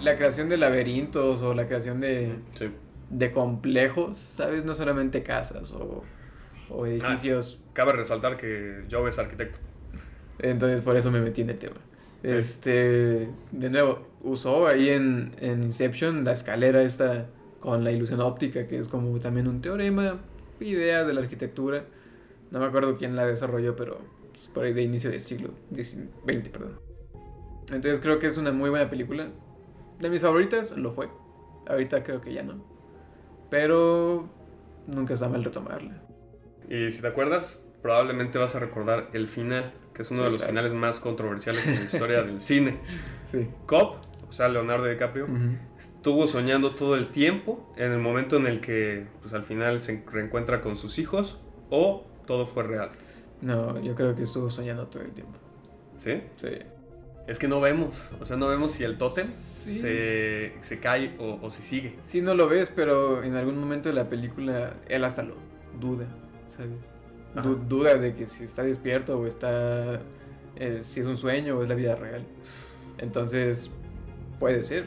la 0.00 0.16
creación 0.16 0.48
de 0.48 0.56
laberintos 0.56 1.40
o 1.42 1.54
la 1.54 1.66
creación 1.66 2.00
de, 2.00 2.36
Sí. 2.58 2.66
de 3.10 3.30
complejos, 3.30 4.18
¿sabes? 4.36 4.64
No 4.64 4.74
solamente 4.74 5.22
casas 5.22 5.72
o, 5.72 6.02
o 6.68 6.86
edificios. 6.86 7.62
Cabe 7.72 7.92
resaltar 7.92 8.36
que 8.36 8.84
Joe 8.90 9.08
es 9.08 9.18
arquitecto. 9.18 9.58
Entonces 10.38 10.80
por 10.82 10.96
eso 10.96 11.10
me 11.10 11.20
metí 11.20 11.42
en 11.42 11.50
el 11.50 11.58
tema. 11.58 11.76
Este, 12.22 13.28
de 13.52 13.70
nuevo, 13.70 14.06
usó 14.22 14.66
ahí 14.66 14.90
en, 14.90 15.32
en 15.40 15.62
Inception 15.62 16.24
la 16.24 16.32
escalera 16.32 16.82
esta 16.82 17.26
con 17.60 17.84
la 17.84 17.92
ilusión 17.92 18.20
óptica, 18.20 18.66
que 18.66 18.78
es 18.78 18.88
como 18.88 19.18
también 19.20 19.46
un 19.48 19.60
teorema, 19.60 20.18
idea 20.60 21.04
de 21.04 21.12
la 21.14 21.20
arquitectura. 21.20 21.84
No 22.50 22.58
me 22.58 22.66
acuerdo 22.66 22.96
quién 22.96 23.16
la 23.16 23.26
desarrolló, 23.26 23.76
pero 23.76 23.98
pues, 24.32 24.48
por 24.48 24.64
ahí 24.64 24.72
de 24.72 24.82
inicio 24.82 25.10
del 25.10 25.20
siglo 25.20 25.50
XX, 25.74 26.48
perdón. 26.48 26.80
Entonces 27.70 28.00
creo 28.00 28.18
que 28.18 28.26
es 28.26 28.36
una 28.38 28.52
muy 28.52 28.70
buena 28.70 28.88
película. 28.90 29.28
De 29.98 30.10
mis 30.10 30.22
favoritas 30.22 30.76
lo 30.76 30.92
fue. 30.92 31.08
Ahorita 31.68 32.02
creo 32.02 32.20
que 32.20 32.32
ya 32.32 32.42
no. 32.42 32.64
Pero 33.50 34.28
nunca 34.86 35.14
está 35.14 35.28
mal 35.28 35.44
retomarla. 35.44 36.02
Y 36.68 36.90
si 36.90 37.00
te 37.02 37.08
acuerdas, 37.08 37.64
probablemente 37.82 38.38
vas 38.38 38.54
a 38.56 38.60
recordar 38.60 39.08
el 39.12 39.28
final, 39.28 39.72
que 39.94 40.02
es 40.02 40.10
uno 40.10 40.20
Sí, 40.20 40.24
de 40.24 40.30
los 40.30 40.38
claro. 40.38 40.52
finales 40.52 40.72
más 40.72 41.00
controversiales 41.00 41.66
en 41.68 41.76
la 41.76 41.82
historia 41.82 42.22
del 42.22 42.40
cine. 42.40 42.78
Sí. 43.30 43.46
Cobb, 43.66 43.96
o 44.28 44.32
sea, 44.32 44.48
Leonardo 44.48 44.86
DiCaprio, 44.86 45.26
estuvo 45.78 46.26
soñando 46.26 46.74
todo 46.74 46.94
el 46.94 47.08
tiempo 47.08 47.72
en 47.76 47.92
el 47.92 47.98
momento 47.98 48.36
en 48.36 48.46
el 48.46 48.60
que 48.60 49.06
pues 49.20 49.32
al 49.34 49.42
final 49.42 49.80
se 49.80 50.04
reencuentra 50.10 50.60
con 50.60 50.76
sus 50.76 50.98
hijos 50.98 51.40
o 51.70 52.06
todo 52.26 52.46
fue 52.46 52.62
real. 52.62 52.90
No, 53.40 53.80
yo 53.80 53.94
creo 53.94 54.14
que 54.14 54.22
estuvo 54.22 54.48
soñando 54.50 54.86
todo 54.86 55.02
el 55.02 55.12
tiempo. 55.12 55.38
¿Sí? 55.96 56.22
Sí. 56.36 56.48
Es 57.30 57.38
que 57.38 57.46
no 57.48 57.60
vemos, 57.60 58.10
o 58.20 58.24
sea, 58.24 58.36
no 58.36 58.48
vemos 58.48 58.72
si 58.72 58.82
el 58.84 58.98
tótem 58.98 59.26
Sí. 59.26 59.78
se, 59.78 60.52
se 60.62 60.80
cae 60.80 61.14
o, 61.18 61.38
o 61.42 61.50
si 61.50 61.62
sigue. 61.62 61.96
Sí, 62.02 62.20
no 62.22 62.34
lo 62.34 62.48
ves, 62.48 62.72
pero 62.74 63.22
en 63.22 63.36
algún 63.36 63.58
momento 63.58 63.88
de 63.90 63.94
la 63.94 64.08
película 64.08 64.74
él 64.88 65.04
hasta 65.04 65.22
lo 65.22 65.34
duda, 65.78 66.06
¿sabes? 66.48 66.70
Du- 67.44 67.56
duda 67.68 67.94
de 67.96 68.14
que 68.14 68.26
si 68.26 68.44
está 68.44 68.62
despierto 68.62 69.18
o 69.18 69.26
está. 69.26 70.00
eh, 70.56 70.80
si 70.82 71.00
es 71.00 71.06
un 71.06 71.16
sueño 71.16 71.56
o 71.58 71.62
es 71.62 71.68
la 71.68 71.74
vida 71.76 71.94
real. 71.94 72.24
Entonces, 72.98 73.70
puede 74.40 74.62
ser 74.64 74.84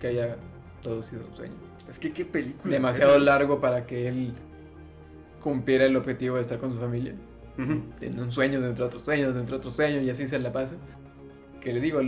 que 0.00 0.08
haya 0.08 0.36
todo 0.82 1.02
sido 1.02 1.24
un 1.26 1.34
sueño. 1.36 1.54
Es 1.88 1.98
que 1.98 2.12
qué 2.12 2.24
película. 2.24 2.72
Demasiado 2.74 3.18
largo 3.18 3.60
para 3.60 3.86
que 3.86 4.08
él 4.08 4.32
cumpliera 5.40 5.84
el 5.84 5.96
objetivo 5.96 6.36
de 6.36 6.42
estar 6.42 6.58
con 6.58 6.72
su 6.72 6.78
familia. 6.80 7.14
En 8.00 8.18
un 8.18 8.32
sueño 8.32 8.60
dentro 8.60 8.84
de 8.84 8.88
otro 8.88 8.98
sueño, 8.98 9.32
dentro 9.32 9.56
de 9.56 9.58
otro 9.58 9.70
sueño, 9.70 10.00
y 10.00 10.10
así 10.10 10.26
se 10.26 10.38
la 10.40 10.52
pasa. 10.52 10.74
Que 11.64 11.72
le 11.72 11.80
digo, 11.80 12.00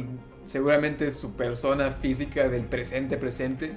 seguramente 0.47 1.11
su 1.11 1.33
persona 1.33 1.91
física 1.93 2.49
del 2.49 2.65
presente 2.65 3.17
presente 3.17 3.73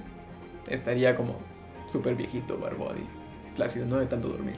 estaría 0.68 1.14
como 1.16 1.40
súper 1.88 2.14
viejito, 2.14 2.58
barbón 2.58 2.98
y 2.98 3.56
plácido, 3.56 3.86
¿no? 3.86 3.98
De 3.98 4.06
tanto 4.06 4.28
dormir. 4.28 4.56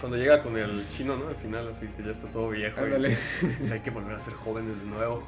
Cuando 0.00 0.18
llega 0.18 0.42
con 0.42 0.56
el 0.58 0.86
chino, 0.88 1.16
¿no? 1.16 1.28
Al 1.28 1.36
final, 1.36 1.68
así 1.68 1.86
que 1.96 2.02
ya 2.02 2.10
está 2.12 2.28
todo 2.30 2.50
viejo. 2.50 2.80
y 2.80 2.84
Ándale. 2.84 3.16
dice, 3.58 3.74
hay 3.74 3.80
que 3.80 3.90
volver 3.90 4.14
a 4.14 4.20
ser 4.20 4.34
jóvenes 4.34 4.80
de 4.80 4.86
nuevo. 4.86 5.22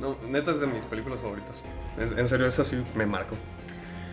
No, 0.00 0.16
neta 0.28 0.52
es 0.52 0.60
de 0.60 0.66
mis 0.66 0.84
películas 0.84 1.20
favoritas. 1.20 1.62
En, 1.98 2.18
en 2.18 2.28
serio, 2.28 2.46
esa 2.46 2.64
sí 2.64 2.82
me 2.94 3.04
marcó. 3.06 3.36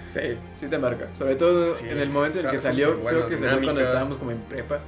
Sí, 0.09 0.37
sí 0.55 0.67
te 0.67 0.77
marca. 0.77 1.07
Sobre 1.15 1.35
todo 1.35 1.71
Sí, 1.71 1.85
en 1.89 1.99
el 1.99 2.09
momento 2.09 2.39
en 2.39 2.45
el 2.45 2.51
que 2.51 2.59
salió, 2.59 3.03
creo 3.03 3.27
que 3.27 3.37
salió 3.37 3.61
cuando 3.63 3.81
estábamos 3.81 4.17
como 4.17 4.31
en 4.31 4.39
prepa. 4.41 4.79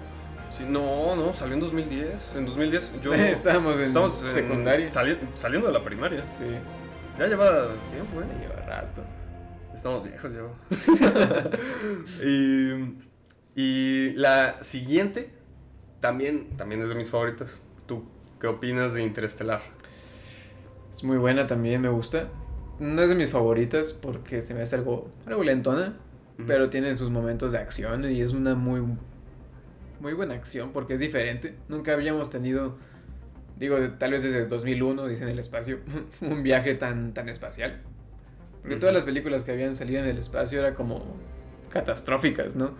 Sí, 0.50 0.64
no, 0.68 1.16
no, 1.16 1.34
salió 1.34 1.54
en 1.56 1.60
2010. 1.62 2.36
En 2.38 2.46
2010 2.46 3.02
yo... 3.02 3.14
Estábamos 3.14 3.78
en 3.78 3.86
Estamos 3.86 4.24
en- 4.24 4.32
secundaria. 4.32 4.92
sali- 4.92 5.18
saliendo 5.36 5.68
de 5.68 5.74
la 5.74 5.84
primaria. 5.84 6.24
Sí, 6.32 6.46
Ya 7.20 7.28
lleva 7.28 7.68
tiempo, 7.92 8.22
¿eh? 8.22 8.26
lleva 8.42 8.66
rato. 8.66 9.02
Estamos 9.76 10.04
viejos 10.04 10.32
yo. 10.34 10.52
y, 12.26 12.98
y 13.56 14.14
la 14.14 14.64
siguiente 14.64 15.32
también, 16.00 16.56
también 16.58 16.82
es 16.82 16.90
de 16.90 16.96
mis 16.96 17.10
favoritas. 17.10 17.60
¿Tú 17.86 18.04
qué 18.40 18.48
opinas 18.48 18.94
de 18.94 19.04
Interestelar? 19.04 19.62
Es 20.92 21.04
muy 21.04 21.18
buena 21.18 21.46
también, 21.48 21.82
me 21.82 21.90
gusta. 21.90 22.30
No 22.80 23.02
es 23.02 23.10
de 23.10 23.16
mis 23.16 23.32
favoritas 23.32 23.94
porque 23.94 24.42
se 24.42 24.54
me 24.54 24.62
hace 24.62 24.76
algo, 24.76 25.12
algo 25.26 25.44
lentona, 25.44 25.96
pero 26.46 26.70
tiene 26.70 26.96
sus 26.96 27.10
momentos 27.10 27.52
de 27.52 27.58
acción 27.60 28.10
y 28.10 28.22
es 28.22 28.32
una 28.34 28.54
muy, 28.56 28.82
muy 30.00 30.14
buena 30.14 30.34
acción 30.34 30.72
porque 30.72 30.94
es 30.94 31.00
diferente. 31.00 31.56
Nunca 31.68 31.94
habíamos 31.94 32.30
tenido, 32.30 32.78
digo, 33.58 33.78
tal 33.98 34.12
vez 34.12 34.24
desde 34.24 34.46
2001, 34.46 35.08
dice 35.08 35.24
en 35.24 35.30
el 35.30 35.40
espacio, 35.40 35.80
un 36.22 36.44
viaje 36.44 36.76
tan, 36.76 37.14
tan 37.14 37.30
espacial. 37.30 37.82
Porque 38.62 38.78
todas 38.78 38.94
las 38.94 39.06
películas 39.06 39.44
que 39.44 39.52
habían 39.52 39.76
salido 39.76 40.04
en 40.04 40.10
el 40.10 40.18
espacio 40.18 40.60
era 40.60 40.74
como 40.74 41.16
catastróficas, 41.70 42.56
¿no? 42.56 42.72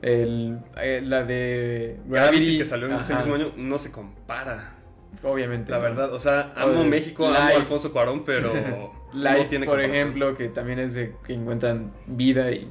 El, 0.00 0.58
eh, 0.80 1.02
la 1.04 1.24
de 1.24 1.98
Gravity, 2.06 2.58
que 2.58 2.66
salió 2.66 2.86
en 2.86 2.94
ese 2.94 3.14
mismo 3.14 3.34
año, 3.34 3.52
no 3.56 3.78
se 3.78 3.90
compara. 3.90 4.74
Obviamente. 5.22 5.70
La 5.70 5.78
¿no? 5.78 5.82
verdad, 5.84 6.12
o 6.12 6.18
sea, 6.18 6.52
amo 6.56 6.84
México, 6.84 7.26
amo 7.26 7.36
a 7.36 7.48
Alfonso 7.48 7.92
Cuarón, 7.92 8.24
pero 8.24 8.52
Life, 9.14 9.46
tiene 9.48 9.66
por 9.66 9.80
ejemplo, 9.80 10.36
que 10.36 10.48
también 10.48 10.78
es 10.78 10.94
de 10.94 11.14
que 11.26 11.34
encuentran 11.34 11.92
vida 12.06 12.50
y 12.50 12.70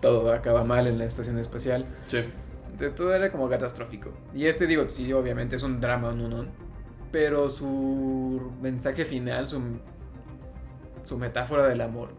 todo 0.00 0.32
acaba 0.32 0.62
mal 0.64 0.86
en 0.86 0.98
la 0.98 1.04
estación 1.04 1.38
espacial. 1.38 1.86
Sí. 2.08 2.24
Entonces 2.78 2.94
todo 2.96 3.12
era 3.12 3.32
como 3.32 3.48
catastrófico. 3.48 4.12
Y 4.32 4.46
este, 4.46 4.68
digo, 4.68 4.88
sí, 4.88 5.12
obviamente 5.12 5.56
es 5.56 5.64
un 5.64 5.80
drama, 5.80 6.12
no, 6.12 6.28
no. 6.28 6.44
Pero 7.10 7.48
su 7.48 8.52
mensaje 8.62 9.04
final, 9.04 9.48
su, 9.48 9.60
su 11.04 11.18
metáfora 11.18 11.66
del 11.66 11.80
amor, 11.80 12.10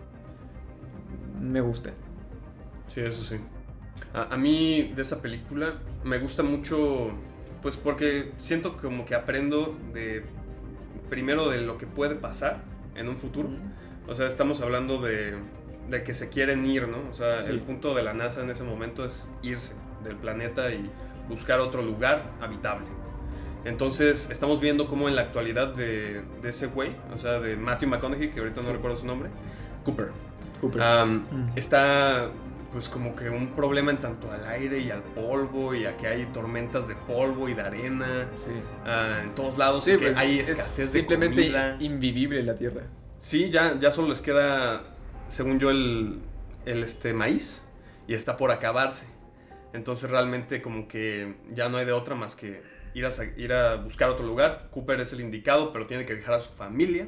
me 1.40 1.62
gusta. 1.62 1.92
Sí, 2.94 3.00
eso 3.00 3.24
sí. 3.24 3.38
A, 4.14 4.34
a 4.34 4.38
mí 4.38 4.92
de 4.94 5.02
esa 5.02 5.22
película 5.22 5.76
me 6.04 6.20
gusta 6.20 6.44
mucho, 6.44 7.12
pues 7.62 7.78
porque 7.78 8.34
siento 8.38 8.76
como 8.76 9.06
que 9.06 9.16
aprendo 9.16 9.78
de, 9.94 10.26
primero 11.10 11.48
de 11.50 11.62
lo 11.62 11.78
que 11.78 11.88
puede 11.88 12.16
pasar 12.16 12.64
en 12.96 13.08
un 13.08 13.18
futuro. 13.18 13.48
O 14.10 14.16
sea, 14.16 14.28
estamos 14.28 14.60
hablando 14.60 15.00
de, 15.02 15.36
de 15.90 16.04
que 16.04 16.14
se 16.14 16.28
quieren 16.28 16.66
ir, 16.66 16.90
¿no? 16.90 16.98
O 17.10 17.14
sea, 17.14 17.42
Sí. 17.44 17.52
el 17.52 17.62
punto 17.62 17.96
de 17.96 18.04
la 18.04 18.14
NASA 18.14 18.44
en 18.44 18.50
ese 18.50 18.66
momento 18.66 19.06
es 19.06 19.32
irse 19.42 19.74
del 20.04 20.16
planeta 20.16 20.72
y 20.72 20.90
buscar 21.28 21.60
otro 21.60 21.82
lugar 21.82 22.26
habitable. 22.42 22.86
Entonces, 23.66 24.30
estamos 24.32 24.60
viendo 24.62 24.88
cómo 24.88 25.10
en 25.10 25.16
la 25.16 25.24
actualidad 25.24 25.74
de, 25.74 26.22
de 26.42 26.50
ese 26.50 26.68
güey, 26.68 26.96
o 27.14 27.20
sea, 27.20 27.40
de 27.40 27.56
Matthew 27.56 27.90
McConaughey, 27.90 28.32
que 28.32 28.40
ahorita 28.40 28.62
no 28.62 28.68
Sí. 28.68 28.74
recuerdo 28.74 28.98
su 28.98 29.06
nombre, 29.06 29.30
Cooper, 29.84 30.12
Cooper. 30.62 30.82
Mm. 31.06 31.24
está 31.56 32.30
pues 32.72 32.88
como 32.88 33.16
que 33.16 33.30
un 33.32 33.48
problema 33.56 33.90
en 33.90 33.98
tanto 33.98 34.32
al 34.32 34.46
aire 34.46 34.80
y 34.80 34.92
al 34.92 35.02
polvo 35.02 35.74
y 35.74 35.86
a 35.86 35.98
que 35.98 36.06
hay 36.08 36.28
tormentas 36.28 36.88
de 36.88 36.94
polvo 36.96 37.50
y 37.50 37.56
de 37.56 37.64
arena 37.64 38.28
sí. 38.38 38.52
ah, 38.86 39.22
en 39.24 39.34
todos 39.34 39.58
lados 39.58 39.84
Sí, 39.84 39.94
y 39.94 39.98
que 39.98 40.06
pues, 40.06 40.18
hay 40.18 40.40
es 40.40 40.52
escasez 40.52 40.94
de 40.94 41.00
simplemente 41.00 41.42
comida. 41.42 41.78
invivible 41.80 42.44
la 42.44 42.56
Tierra. 42.56 42.84
Sí, 43.18 43.50
ya, 43.50 43.76
ya 43.80 43.92
solo 43.92 44.10
les 44.10 44.22
queda, 44.22 44.84
según 45.30 45.60
yo, 45.60 45.72
el, 45.72 46.20
el 46.66 46.84
este, 46.84 47.12
maíz 47.14 47.66
y 48.08 48.14
está 48.14 48.38
por 48.38 48.52
acabarse. 48.52 49.08
Entonces 49.74 50.10
realmente 50.10 50.62
como 50.62 50.88
que 50.88 51.36
ya 51.54 51.70
no 51.70 51.78
hay 51.78 51.86
de 51.86 51.92
otra 51.92 52.16
más 52.16 52.36
que 52.36 52.62
ir 52.94 53.06
a, 53.06 53.10
ir 53.38 53.54
a 53.54 53.76
buscar 53.76 54.10
otro 54.10 54.26
lugar. 54.26 54.68
Cooper 54.72 55.00
es 55.00 55.14
el 55.14 55.22
indicado, 55.22 55.72
pero 55.72 55.86
tiene 55.86 56.06
que 56.06 56.16
dejar 56.16 56.34
a 56.36 56.40
su 56.40 56.52
familia. 56.52 57.08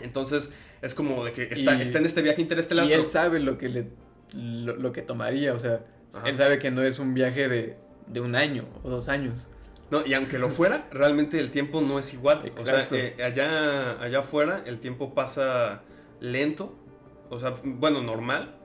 Entonces 0.00 0.52
es 0.82 0.94
como 0.94 1.24
de 1.24 1.32
que 1.32 1.44
está, 1.50 1.74
Y- 1.74 1.82
está 1.82 1.98
en 1.98 2.06
este 2.06 2.22
viaje 2.22 2.42
interestelar. 2.42 2.86
Y 2.86 2.92
él 2.92 3.06
sabe 3.06 3.40
lo 3.40 3.58
que 3.58 3.68
le 3.68 3.86
lo, 4.32 4.76
lo 4.76 4.92
que 4.92 5.02
tomaría, 5.02 5.54
o 5.54 5.58
sea, 5.58 5.84
Ajá. 6.14 6.28
él 6.28 6.36
sabe 6.36 6.58
que 6.58 6.70
no 6.70 6.82
es 6.82 6.98
un 6.98 7.14
viaje 7.14 7.48
de, 7.48 7.76
de 8.08 8.20
un 8.20 8.34
año 8.34 8.66
o 8.82 8.90
dos 8.90 9.08
años. 9.08 9.48
No, 9.90 10.04
y 10.04 10.14
aunque 10.14 10.38
lo 10.38 10.50
fuera, 10.50 10.88
realmente 10.90 11.38
el 11.38 11.50
tiempo 11.52 11.80
no 11.80 11.98
es 12.00 12.12
igual. 12.12 12.42
Exacto. 12.44 12.96
O 12.96 12.98
sea, 12.98 13.06
eh, 13.06 13.22
allá, 13.22 14.00
allá 14.02 14.18
afuera 14.18 14.62
el 14.66 14.80
tiempo 14.80 15.14
pasa 15.14 15.82
lento, 16.20 16.76
o 17.30 17.38
sea, 17.38 17.54
bueno, 17.64 18.02
normal, 18.02 18.55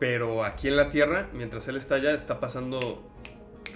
pero 0.00 0.44
aquí 0.44 0.66
en 0.66 0.76
la 0.76 0.88
Tierra, 0.88 1.28
mientras 1.32 1.68
él 1.68 1.76
está 1.76 1.96
allá, 1.96 2.12
está 2.12 2.40
pasando 2.40 3.02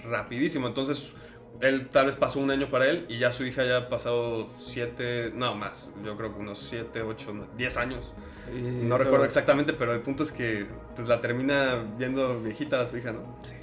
rapidísimo. 0.03 0.67
Entonces, 0.67 1.15
él 1.61 1.87
tal 1.89 2.07
vez 2.07 2.15
pasó 2.15 2.39
un 2.39 2.51
año 2.51 2.69
para 2.69 2.87
él 2.87 3.05
y 3.07 3.19
ya 3.19 3.31
su 3.31 3.45
hija 3.45 3.63
ya 3.63 3.77
ha 3.77 3.89
pasado 3.89 4.49
siete, 4.57 5.31
no 5.33 5.55
más, 5.55 5.89
yo 6.03 6.17
creo 6.17 6.33
que 6.33 6.41
unos 6.41 6.59
siete, 6.59 7.01
ocho, 7.01 7.33
no, 7.33 7.45
diez 7.55 7.77
años. 7.77 8.11
Sí, 8.29 8.51
No 8.51 8.97
recuerdo 8.97 9.23
exactamente, 9.23 9.71
pero 9.71 9.93
el 9.93 10.01
punto 10.01 10.23
es 10.23 10.31
que 10.31 10.65
pues 10.95 11.07
la 11.07 11.21
termina 11.21 11.85
viendo 11.97 12.41
viejita 12.41 12.81
a 12.81 12.87
su 12.87 12.97
hija, 12.97 13.11
¿no? 13.11 13.37
Sí. 13.41 13.53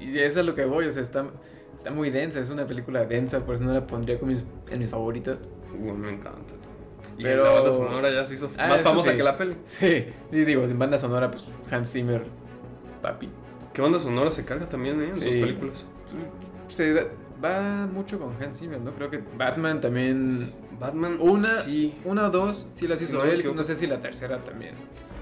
Y 0.00 0.18
eso 0.18 0.40
es 0.40 0.46
lo 0.46 0.54
que 0.54 0.64
voy, 0.64 0.86
o 0.86 0.90
sea, 0.90 1.02
está, 1.02 1.30
está 1.76 1.90
muy 1.90 2.10
densa, 2.10 2.40
es 2.40 2.50
una 2.50 2.66
película 2.66 3.04
densa, 3.04 3.44
por 3.44 3.54
eso 3.54 3.64
no 3.64 3.72
la 3.72 3.86
pondría 3.86 4.18
con 4.18 4.28
mis, 4.28 4.42
en 4.70 4.78
mis 4.80 4.90
favoritas. 4.90 5.50
Uh, 5.72 5.92
me 5.92 6.10
encanta. 6.10 6.54
Y 7.18 7.22
Pero- 7.22 7.44
la 7.44 7.50
banda 7.50 7.72
sonora 7.72 8.10
ya 8.10 8.24
se 8.26 8.34
hizo 8.34 8.50
Ah, 8.58 8.68
más 8.68 8.80
famosa 8.82 9.10
sí. 9.12 9.16
que 9.16 9.22
la 9.22 9.36
peli. 9.36 9.56
Sí, 9.64 10.06
digo, 10.30 10.64
en 10.64 10.78
banda 10.78 10.98
sonora, 10.98 11.30
pues 11.30 11.44
Hans 11.70 11.92
Zimmer, 11.92 12.24
papi. 13.02 13.28
¿Qué 13.72 13.82
banda 13.82 13.98
sonora 13.98 14.30
se 14.30 14.44
carga 14.44 14.68
también 14.68 15.00
eh, 15.02 15.06
en 15.08 15.14
sus 15.14 15.24
películas? 15.24 15.86
Se 16.68 16.92
da- 16.92 17.06
va 17.44 17.86
mucho 17.86 18.18
con 18.18 18.34
Hans 18.42 18.58
Zimmer, 18.58 18.80
¿no? 18.80 18.92
Creo 18.94 19.10
que 19.10 19.20
Batman 19.36 19.80
también, 19.80 20.52
Batman, 20.80 21.18
Una- 21.20 21.48
sí. 21.60 21.94
una 22.04 22.26
o 22.26 22.30
dos, 22.30 22.66
sí 22.74 22.86
las 22.88 23.00
hizo 23.02 23.18
no 23.18 23.24
él, 23.24 23.44
no 23.54 23.62
sé 23.64 23.76
si 23.76 23.86
la 23.86 24.00
tercera 24.00 24.42
también. 24.44 24.74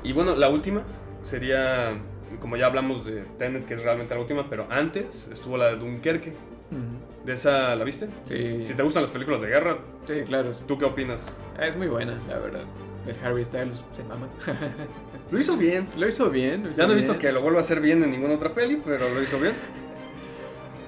Y 0.04 0.12
bueno, 0.12 0.34
la 0.36 0.48
última 0.48 0.82
sería, 1.22 1.92
como 2.40 2.56
ya 2.56 2.66
hablamos 2.66 3.04
de 3.04 3.22
Tenet, 3.38 3.64
que 3.66 3.74
es 3.74 3.82
realmente 3.82 4.14
la 4.14 4.20
última, 4.20 4.48
pero 4.48 4.66
antes 4.70 5.28
estuvo 5.32 5.56
la 5.56 5.66
de 5.66 5.76
Dunkerque. 5.76 6.30
Ujú. 6.70 6.80
¿De 7.24 7.34
esa 7.34 7.76
la 7.76 7.84
viste? 7.84 8.08
Sí, 8.24 8.64
Si 8.64 8.74
te 8.74 8.82
gustan 8.82 9.02
las 9.02 9.12
películas 9.12 9.40
de 9.40 9.48
guerra, 9.48 9.78
sí, 10.06 10.22
claro, 10.26 10.50
¿tú 10.66 10.76
qué 10.78 10.84
opinas? 10.86 11.32
es 11.60 11.76
muy 11.76 11.86
buena, 11.86 12.20
la 12.28 12.38
verdad. 12.38 12.62
El 13.06 13.16
Harry 13.24 13.44
Styles 13.44 13.82
se 13.92 14.04
mama. 14.04 14.28
Lo 15.30 15.38
hizo 15.38 15.56
bien. 15.56 15.88
lo 15.96 16.06
hizo 16.08 16.30
bien. 16.30 16.64
lo 16.64 16.70
hizo 16.70 16.80
Ya 16.80 16.86
no 16.86 16.92
he 16.92 16.96
visto 16.96 17.12
bien. 17.12 17.20
que 17.20 17.32
lo 17.32 17.40
vuelva 17.42 17.58
a 17.58 17.62
hacer 17.62 17.80
bien 17.80 18.02
en 18.04 18.10
ninguna 18.10 18.34
otra 18.34 18.52
peli, 18.54 18.80
pero 18.84 19.08
lo 19.12 19.22
hizo 19.22 19.38
bien. 19.40 19.54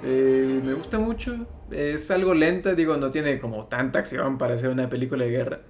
Eh, 0.05 0.61
me 0.64 0.75
gusta 0.75 0.99
mucho. 0.99 1.35
Es 1.70 2.11
algo 2.11 2.35
lenta, 2.35 2.75
digo, 2.75 2.97
no 2.97 3.11
tiene 3.11 3.38
como 3.40 3.66
tanta 3.66 4.01
acción 4.01 4.37
para 4.38 4.55
hacer 4.55 4.70
una 4.70 4.88
película 4.88 5.25
de 5.25 5.31
guerra. 5.31 5.61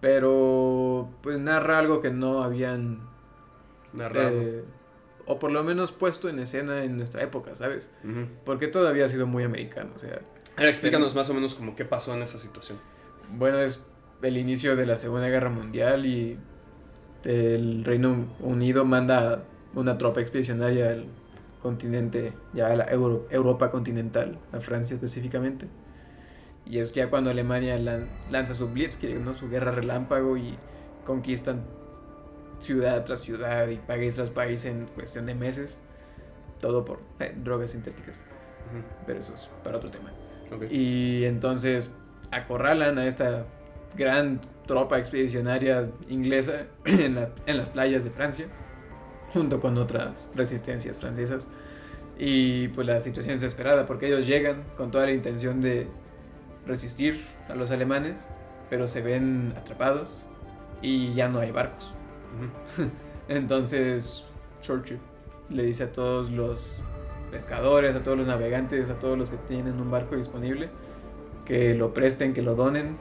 Pero 0.00 1.08
pues 1.22 1.38
narra 1.38 1.78
algo 1.78 2.00
que 2.00 2.10
no 2.10 2.42
habían... 2.42 3.00
Narrado. 3.92 4.28
eh, 4.32 4.64
o 5.26 5.38
por 5.38 5.50
lo 5.52 5.62
menos 5.64 5.92
puesto 5.92 6.28
en 6.28 6.38
escena 6.38 6.84
en 6.84 6.96
nuestra 6.96 7.22
época, 7.22 7.56
¿sabes? 7.56 7.90
Ujú. 8.04 8.26
Porque 8.44 8.68
todavía 8.68 9.06
ha 9.06 9.08
sido 9.08 9.26
muy 9.26 9.44
americano. 9.44 9.90
O 9.94 9.98
sea, 9.98 10.20
Ahora 10.56 10.68
explícanos 10.68 11.14
más 11.14 11.28
o 11.30 11.34
menos 11.34 11.54
como 11.54 11.74
qué 11.74 11.84
pasó 11.84 12.14
en 12.14 12.22
esa 12.22 12.38
situación. 12.38 12.78
bueno, 13.36 13.58
es 13.58 13.84
el 14.22 14.36
inicio 14.36 14.76
de 14.76 14.86
la 14.86 14.96
Segunda 14.96 15.28
Guerra 15.28 15.50
Mundial 15.50 16.06
y 16.06 16.38
el 17.24 17.84
Reino 17.84 18.26
Unido 18.40 18.84
manda 18.84 19.44
una 19.74 19.98
tropa 19.98 20.20
expedicionaria 20.20 20.90
al 20.90 21.06
continente, 21.62 22.32
ya 22.52 22.68
a 22.68 22.76
la 22.76 22.84
Euro- 22.92 23.26
Europa 23.30 23.70
continental, 23.70 24.38
a 24.52 24.60
Francia 24.60 24.94
específicamente. 24.94 25.66
Y 26.66 26.78
es 26.78 26.92
ya 26.92 27.10
cuando 27.10 27.30
Alemania 27.30 27.78
lan- 27.78 28.06
lanza 28.30 28.54
su 28.54 28.68
Blitzkrieg, 28.68 29.20
¿no? 29.20 29.34
su 29.34 29.48
guerra 29.48 29.70
relámpago 29.72 30.36
y 30.36 30.54
conquistan 31.04 31.62
ciudad 32.64 33.04
tras 33.04 33.20
ciudad 33.20 33.68
y 33.68 33.76
país 33.76 34.16
tras 34.16 34.30
país 34.30 34.64
en 34.64 34.86
cuestión 34.86 35.26
de 35.26 35.34
meses. 35.34 35.80
Todo 36.60 36.84
por 36.84 37.00
eh, 37.20 37.34
drogas 37.36 37.70
sintéticas. 37.72 38.24
Ujú. 38.70 38.82
Pero 39.06 39.20
eso 39.20 39.34
es 39.34 39.48
para 39.62 39.76
otro 39.76 39.90
tema. 39.90 40.12
Y 40.70 41.24
entonces 41.24 41.90
acorralan 42.30 42.98
a 42.98 43.06
esta 43.06 43.44
gran 43.96 44.40
tropa 44.66 44.98
expedicionaria 44.98 45.90
inglesa 46.08 46.66
en, 46.84 47.14
la- 47.16 47.30
en 47.46 47.58
las 47.58 47.68
playas 47.70 48.04
de 48.04 48.10
Francia, 48.10 48.46
junto 49.32 49.60
con 49.60 49.76
otras 49.78 50.30
resistencias 50.34 50.98
francesas. 50.98 51.46
Y 52.18 52.68
pues 52.68 52.86
la 52.86 53.00
situación 53.00 53.34
es 53.34 53.40
desesperada 53.40 53.86
porque 53.86 54.06
ellos 54.06 54.26
llegan 54.26 54.62
con 54.76 54.90
toda 54.92 55.06
la 55.06 55.12
intención 55.12 55.60
de 55.60 55.88
resistir 56.66 57.26
a 57.48 57.54
los 57.56 57.70
alemanes, 57.72 58.24
pero 58.70 58.86
se 58.86 59.02
ven 59.02 59.52
atrapados 59.56 60.14
y 60.80 61.12
ya 61.14 61.28
no 61.28 61.40
hay 61.40 61.50
barcos. 61.50 61.92
Entonces 63.28 64.24
Churchill 64.60 64.98
le 65.50 65.64
dice 65.64 65.84
a 65.84 65.92
todos 65.92 66.30
los 66.30 66.84
pescadores, 67.30 67.96
a 67.96 68.02
todos 68.02 68.18
los 68.18 68.26
navegantes, 68.26 68.90
a 68.90 68.98
todos 68.98 69.18
los 69.18 69.30
que 69.30 69.36
tienen 69.36 69.80
un 69.80 69.90
barco 69.90 70.16
disponible, 70.16 70.68
que 71.44 71.74
lo 71.74 71.94
presten, 71.94 72.32
que 72.32 72.42
lo 72.42 72.54
donen. 72.54 72.96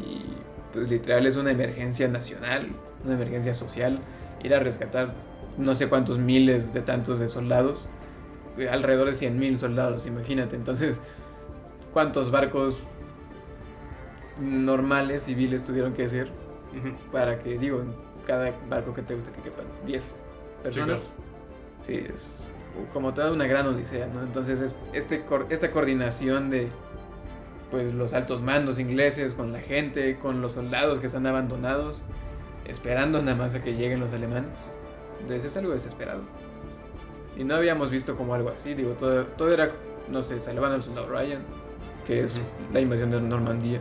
Y 0.00 0.24
pues 0.72 0.90
literal 0.90 1.26
es 1.26 1.36
una 1.36 1.50
emergencia 1.50 2.08
nacional, 2.08 2.68
una 3.04 3.14
emergencia 3.14 3.54
social, 3.54 4.00
ir 4.42 4.54
a 4.54 4.58
rescatar 4.58 5.14
no 5.56 5.74
sé 5.74 5.88
cuántos 5.88 6.18
miles 6.18 6.74
de 6.74 6.82
tantos 6.82 7.18
de 7.18 7.28
soldados 7.28 7.88
alrededor 8.70 9.08
de 9.08 9.14
100.000 9.14 9.58
soldados, 9.58 10.06
imagínate. 10.06 10.56
Entonces, 10.56 11.00
¿cuántos 11.92 12.30
barcos 12.30 12.78
normales, 14.40 15.24
civiles 15.24 15.64
tuvieron 15.64 15.92
que 15.92 16.08
ser 16.08 16.28
Ujú. 16.72 16.94
para 17.12 17.38
que, 17.38 17.58
digo, 17.58 17.82
cada 18.26 18.52
barco 18.68 18.92
que 18.94 19.02
te 19.02 19.14
guste 19.14 19.30
que 19.30 19.42
quepan 19.42 19.66
10 19.86 20.04
personas? 20.62 21.00
claro. 21.00 21.12
Sí, 21.82 22.04
es 22.12 22.34
como 22.92 23.14
toda 23.14 23.32
una 23.32 23.46
gran 23.46 23.66
odisea, 23.66 24.06
¿no? 24.06 24.22
Entonces, 24.22 24.60
es 24.60 24.76
este, 24.92 25.24
esta 25.50 25.70
coordinación 25.70 26.50
de 26.50 26.68
pues 27.70 27.92
los 27.94 28.12
altos 28.12 28.42
mandos 28.42 28.78
ingleses 28.78 29.34
con 29.34 29.52
la 29.52 29.60
gente, 29.60 30.18
con 30.18 30.40
los 30.40 30.52
soldados 30.52 30.98
que 30.98 31.06
están 31.06 31.26
abandonados, 31.26 32.02
esperando 32.66 33.20
nada 33.22 33.36
más 33.36 33.54
a 33.54 33.62
que 33.62 33.74
lleguen 33.74 34.00
los 34.00 34.12
alemanes. 34.12 34.50
Entonces 35.20 35.44
es 35.50 35.56
algo 35.56 35.72
desesperado. 35.72 36.20
Y 37.36 37.44
no 37.44 37.54
habíamos 37.56 37.90
visto 37.90 38.16
como 38.16 38.34
algo 38.34 38.50
así, 38.50 38.74
digo, 38.74 38.92
todo, 38.92 39.24
todo 39.24 39.52
era, 39.52 39.70
no 40.08 40.22
sé, 40.22 40.40
salvan 40.40 40.72
al 40.72 40.82
soldado 40.82 41.08
Ryan, 41.08 41.40
que 42.06 42.24
es 42.24 42.40
la 42.72 42.80
invasión 42.80 43.10
de 43.10 43.20
Normandía, 43.20 43.80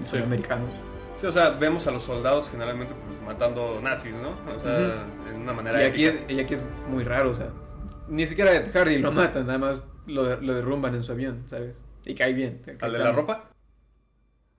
y 0.00 0.04
son 0.06 0.20
Sí. 0.20 0.24
americanos. 0.24 0.70
Sí, 1.20 1.26
o 1.26 1.32
sea, 1.32 1.50
vemos 1.50 1.86
a 1.86 1.90
los 1.90 2.04
soldados 2.04 2.48
generalmente 2.48 2.94
pues, 2.94 3.20
matando 3.22 3.80
nazis, 3.82 4.14
¿no? 4.14 4.36
O 4.54 4.58
sea, 4.58 5.04
en 5.30 5.42
una 5.42 5.52
manera 5.52 5.82
Y 5.82 5.86
aquí, 5.86 6.04
es, 6.04 6.14
y 6.28 6.38
aquí 6.38 6.54
es 6.54 6.62
muy 6.88 7.02
raro, 7.04 7.30
o 7.30 7.34
sea, 7.34 7.48
ni 8.08 8.26
siquiera 8.26 8.52
a 8.52 8.54
Ed 8.54 8.70
Hardy 8.72 8.98
lo 8.98 9.12
matan, 9.12 9.46
nada 9.46 9.58
más 9.58 9.82
lo, 10.06 10.40
lo 10.40 10.54
derrumban 10.54 10.94
en 10.94 11.02
su 11.02 11.12
avión, 11.12 11.42
¿sabes? 11.46 11.82
Y 12.04 12.14
cae 12.14 12.32
bien. 12.32 12.60
cae 12.64 12.78
¿Al 12.80 12.92
de 12.92 12.98
la 13.00 13.12
ropa? 13.12 13.50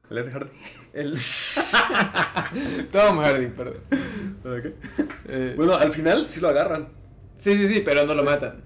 ¿El 0.09 0.17
Ed 0.17 0.31
Hardy? 0.33 0.51
El... 0.93 1.17
Tom 2.91 3.19
Hardy, 3.19 3.47
perdón. 3.47 3.83
Eh, 5.27 5.53
Bueno, 5.55 5.75
al 5.75 5.93
final 5.93 6.27
sí 6.27 6.41
lo 6.41 6.49
agarran. 6.49 6.89
sí, 7.35 7.55
sí, 7.55 7.67
sí, 7.67 7.81
pero 7.81 8.05
no 8.05 8.13
lo 8.13 8.23
matan. 8.23 8.63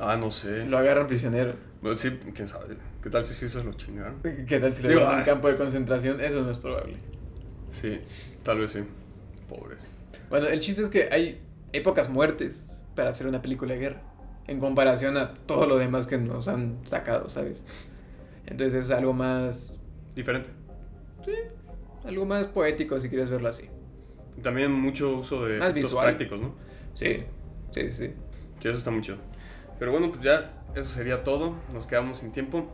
Ah, 0.00 0.16
no 0.16 0.30
sé. 0.30 0.66
Lo 0.66 0.78
agarran 0.78 1.06
prisionero. 1.06 1.54
Bueno, 1.80 1.96
sí, 1.96 2.18
quién 2.34 2.48
sabe. 2.48 2.76
¿Qué 3.02 3.10
tal 3.10 3.24
si 3.24 3.34
sí 3.34 3.48
se 3.48 3.62
lo 3.62 3.72
chingaron? 3.74 4.20
¿Qué 4.22 4.58
tal 4.58 4.72
si 4.72 4.82
le 4.82 4.94
dan 4.94 5.14
un 5.14 5.18
ay. 5.20 5.24
campo 5.24 5.48
de 5.48 5.56
concentración? 5.56 6.20
Eso 6.20 6.42
no 6.42 6.50
es 6.50 6.58
probable. 6.58 6.96
Sí, 7.70 8.00
tal 8.42 8.58
vez 8.58 8.72
sí. 8.72 8.80
Pobre. 9.48 9.76
Bueno, 10.30 10.46
el 10.46 10.60
chiste 10.60 10.82
es 10.82 10.88
que 10.88 11.08
hay, 11.10 11.40
hay 11.72 11.80
pocas 11.80 12.08
muertes 12.08 12.64
para 12.94 13.10
hacer 13.10 13.26
una 13.26 13.42
película 13.42 13.74
de 13.74 13.80
guerra. 13.80 14.02
En 14.46 14.60
comparación 14.60 15.16
a 15.16 15.34
todo 15.34 15.66
lo 15.66 15.76
demás 15.78 16.06
que 16.06 16.18
nos 16.18 16.48
han 16.48 16.78
sacado, 16.84 17.28
¿sabes? 17.28 17.62
Entonces 18.46 18.86
es 18.86 18.90
algo 18.90 19.12
más. 19.12 19.76
Diferente. 20.14 20.50
Algo 22.04 22.26
más 22.26 22.46
poético 22.48 22.98
si 23.00 23.08
quieres 23.08 23.30
verlo 23.30 23.48
así. 23.48 23.68
También 24.42 24.70
mucho 24.72 25.18
uso 25.18 25.46
de 25.46 25.58
Más 25.58 25.70
efectos 25.70 25.90
visual. 25.90 26.06
prácticos, 26.06 26.40
¿no? 26.40 26.54
Sí, 26.92 27.22
sí, 27.72 27.90
sí. 27.90 28.12
Sí, 28.58 28.68
eso 28.68 28.78
está 28.78 28.90
muy 28.90 29.00
chido. 29.00 29.16
Pero 29.78 29.92
bueno, 29.92 30.10
pues 30.10 30.22
ya 30.22 30.52
eso 30.74 30.88
sería 30.88 31.24
todo. 31.24 31.54
Nos 31.72 31.86
quedamos 31.86 32.18
sin 32.18 32.32
tiempo. 32.32 32.66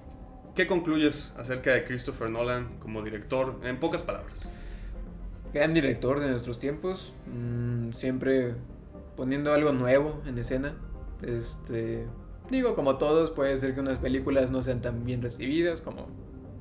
¿Qué 0.55 0.67
concluyes 0.67 1.35
acerca 1.39 1.73
de 1.73 1.85
Christopher 1.85 2.31
Nolan 2.31 2.79
como 2.81 3.03
director? 3.03 3.61
En 3.63 3.79
pocas 3.79 4.03
palabras. 4.03 4.49
Gran 5.53 5.75
director 5.75 6.21
de 6.21 6.29
nuestros 6.29 6.59
tiempos. 6.59 7.13
mm, 7.27 7.93
siempre 7.93 8.55
poniendo 9.17 9.53
algo 9.53 9.73
nuevo 9.73 10.23
en 10.27 10.39
escena. 10.39 10.75
Este. 11.23 12.07
Digo, 12.51 12.75
como 12.75 12.97
todos, 12.97 13.31
puede 13.31 13.57
ser 13.57 13.75
que 13.75 13.81
unas 13.81 13.99
películas 13.99 14.51
no 14.51 14.63
sean 14.63 14.81
tan 14.81 15.05
bien 15.05 15.23
recibidas 15.23 15.81
como. 15.81 16.09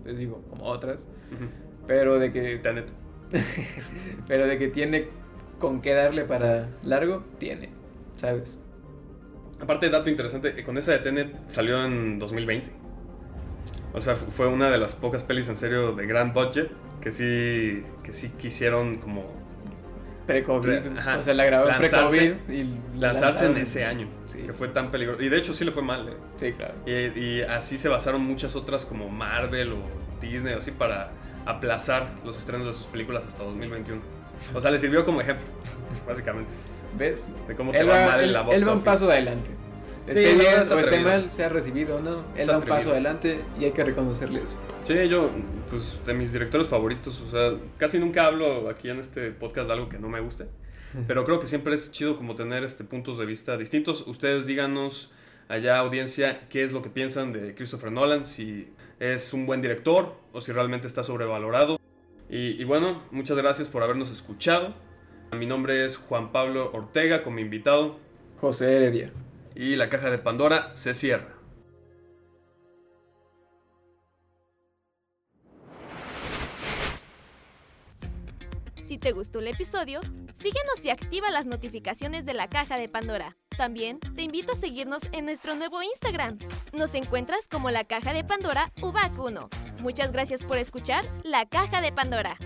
Les 0.06 0.18
digo, 0.18 0.44
como 0.50 0.66
otras. 0.66 1.08
Ujú. 1.34 1.46
Pero 1.88 2.20
de 2.20 2.32
que. 2.32 2.62
Pero 4.28 4.48
de 4.48 4.58
que 4.58 4.68
tiene 4.68 5.08
con 5.60 5.82
qué 5.82 5.94
darle 5.94 6.26
para 6.26 6.70
largo, 6.84 7.24
tiene. 7.38 7.70
¿Sabes? 8.16 8.58
Aparte, 9.62 9.90
dato 9.90 10.10
interesante, 10.10 10.54
eh, 10.58 10.64
con 10.64 10.78
esa 10.78 10.92
de 10.94 11.00
Tenet 11.00 11.36
salió 11.48 11.84
en 11.84 12.18
2020. 12.20 12.70
O 13.94 14.00
sea, 14.02 14.16
fu- 14.16 14.32
fue 14.32 14.48
una 14.48 14.70
de 14.70 14.78
las 14.78 14.94
pocas 14.94 15.24
pelis 15.24 15.50
en 15.50 15.58
serio 15.58 15.94
de 15.94 16.06
gran 16.06 16.34
budget 16.34 16.70
que 17.02 17.12
sí, 17.12 17.84
que 18.04 18.14
sí 18.14 18.30
quisieron 18.38 18.98
como 18.98 19.38
Pre-COVID. 20.28 20.98
O 21.18 21.22
sea, 21.24 21.34
la 21.34 21.50
Lanzarse- 21.50 21.78
pre-COVID. 21.80 22.54
y 22.54 22.64
la 23.00 23.08
lanzarse 23.08 23.48
en 23.48 23.58
ese 23.58 23.86
año, 23.86 24.08
Sí. 24.28 24.38
que 24.44 24.54
fue 24.54 24.68
tan 24.68 24.92
peligroso. 24.92 25.24
Y 25.24 25.30
de 25.30 25.38
hecho 25.38 25.56
sí 25.56 25.66
le 25.66 25.72
fue 25.72 25.82
mal, 25.82 26.08
¿eh? 26.08 26.14
Sí, 26.38 26.54
claro. 26.54 26.76
Y, 26.86 27.20
y 27.20 27.42
así 27.42 27.80
se 27.80 27.90
basaron 27.90 28.22
muchas 28.22 28.56
otras 28.56 28.86
como 28.86 29.10
Marvel 29.10 29.74
o 29.74 29.78
Disney 30.22 30.54
o 30.54 30.60
así 30.60 30.70
para 30.70 31.12
aplazar 31.48 32.10
los 32.24 32.38
estrenos 32.38 32.68
de 32.68 32.74
sus 32.76 32.86
películas 32.86 33.26
hasta 33.26 33.44
2021. 33.44 34.02
O 34.54 34.62
sea, 34.62 34.70
le 34.70 34.78
sirvió 34.78 35.04
como 35.04 35.20
ejemplo, 35.20 35.48
básicamente, 36.08 36.52
¿Ves? 36.98 37.26
de 37.48 37.56
cómo 37.56 37.72
te 37.72 37.80
Él 37.80 37.90
va 37.90 37.94
va, 38.00 38.06
mal 38.08 38.20
en 38.20 38.26
él- 38.26 38.34
la 38.34 38.42
box 38.42 38.56
él 38.58 38.68
va 38.68 38.74
un 38.74 38.82
paso 38.84 39.10
adelante. 39.10 39.52
Sí, 40.08 40.16
Esté 40.24 40.34
bien 40.36 40.56
o 40.60 40.80
esté 40.80 41.00
mal, 41.02 41.32
sea 41.32 41.50
recibido 41.50 41.98
o 41.98 42.00
no, 42.02 42.24
él 42.36 42.48
da 42.48 42.58
un 42.58 42.64
paso 42.64 42.90
adelante 42.92 43.42
y 43.60 43.66
hay 43.66 43.72
que 43.72 43.84
reconocerle 43.84 44.42
eso. 44.42 44.58
Sí, 44.84 45.08
yo, 45.08 45.30
pues 45.70 46.00
de 46.04 46.14
mis 46.16 46.34
directores 46.34 46.66
favoritos, 46.68 47.22
o 47.22 47.30
sea, 47.30 47.52
casi 47.78 48.00
nunca 48.00 48.26
hablo 48.26 48.70
aquí 48.70 48.90
en 48.90 48.98
este 49.00 49.30
podcast 49.30 49.68
de 49.68 49.74
algo 49.74 49.88
que 49.88 50.00
no 50.00 50.10
me 50.10 50.20
guste, 50.20 50.48
pero 51.08 51.26
creo 51.26 51.40
que 51.40 51.46
siempre 51.46 51.76
es 51.76 51.92
chido 51.92 52.18
como 52.18 52.34
tener 52.36 52.64
este 52.64 52.84
puntos 52.84 53.20
de 53.20 53.28
vista 53.28 53.56
distintos. 53.56 54.08
Ustedes 54.08 54.48
díganos 54.48 55.12
allá 55.48 55.78
audiencia 55.78 56.40
qué 56.50 56.64
es 56.64 56.72
lo 56.72 56.82
que 56.82 56.90
piensan 56.90 57.32
de 57.32 57.54
Christopher 57.54 57.92
Nolan, 57.92 58.26
si 58.26 58.68
es 59.00 59.32
un 59.34 59.46
buen 59.46 59.62
director 59.62 60.16
o 60.34 60.42
si 60.42 60.52
realmente 60.52 60.88
está 60.88 61.04
sobrevalorado. 61.04 61.80
Y, 62.32 62.60
y 62.60 62.64
bueno, 62.64 63.04
muchas 63.12 63.38
gracias 63.38 63.68
por 63.70 63.84
habernos 63.84 64.12
escuchado. 64.12 64.74
Mi 65.32 65.46
nombre 65.46 65.86
es 65.86 65.98
Juan 65.98 66.32
Pablo 66.32 66.72
Ortega 66.74 67.22
con 67.24 67.36
mi 67.36 67.42
invitado 67.42 68.00
José 68.42 68.76
Heredia. 68.76 69.12
y 69.56 69.76
la 69.76 69.90
caja 69.90 70.10
de 70.10 70.18
Pandora 70.18 70.72
se 70.76 70.96
cierra. 70.96 71.36
Si 78.82 78.98
te 78.98 79.12
gustó 79.12 79.40
el 79.40 79.48
episodio, 79.48 80.00
síguenos 80.34 80.84
y 80.84 80.90
activa 80.90 81.30
las 81.30 81.46
notificaciones 81.46 82.26
de 82.26 82.34
la 82.34 82.48
caja 82.48 82.78
de 82.78 82.90
Pandora. 82.90 83.38
También 83.56 84.00
te 84.00 84.24
invito 84.24 84.54
a 84.54 84.56
seguirnos 84.56 85.04
en 85.12 85.26
nuestro 85.26 85.54
nuevo 85.56 85.84
Instagram. 85.84 86.40
Nos 86.74 86.96
encuentras 86.96 87.48
como 87.48 87.70
la 87.70 87.84
caja 87.84 88.14
de 88.14 88.24
Pandora 88.24 88.72
UBAC1. 88.78 89.50
Muchas 89.82 90.12
gracias 90.12 90.44
por 90.44 90.58
escuchar 90.58 91.04
La 91.24 91.46
Caja 91.48 91.82
de 91.82 91.92
Pandora. 91.92 92.38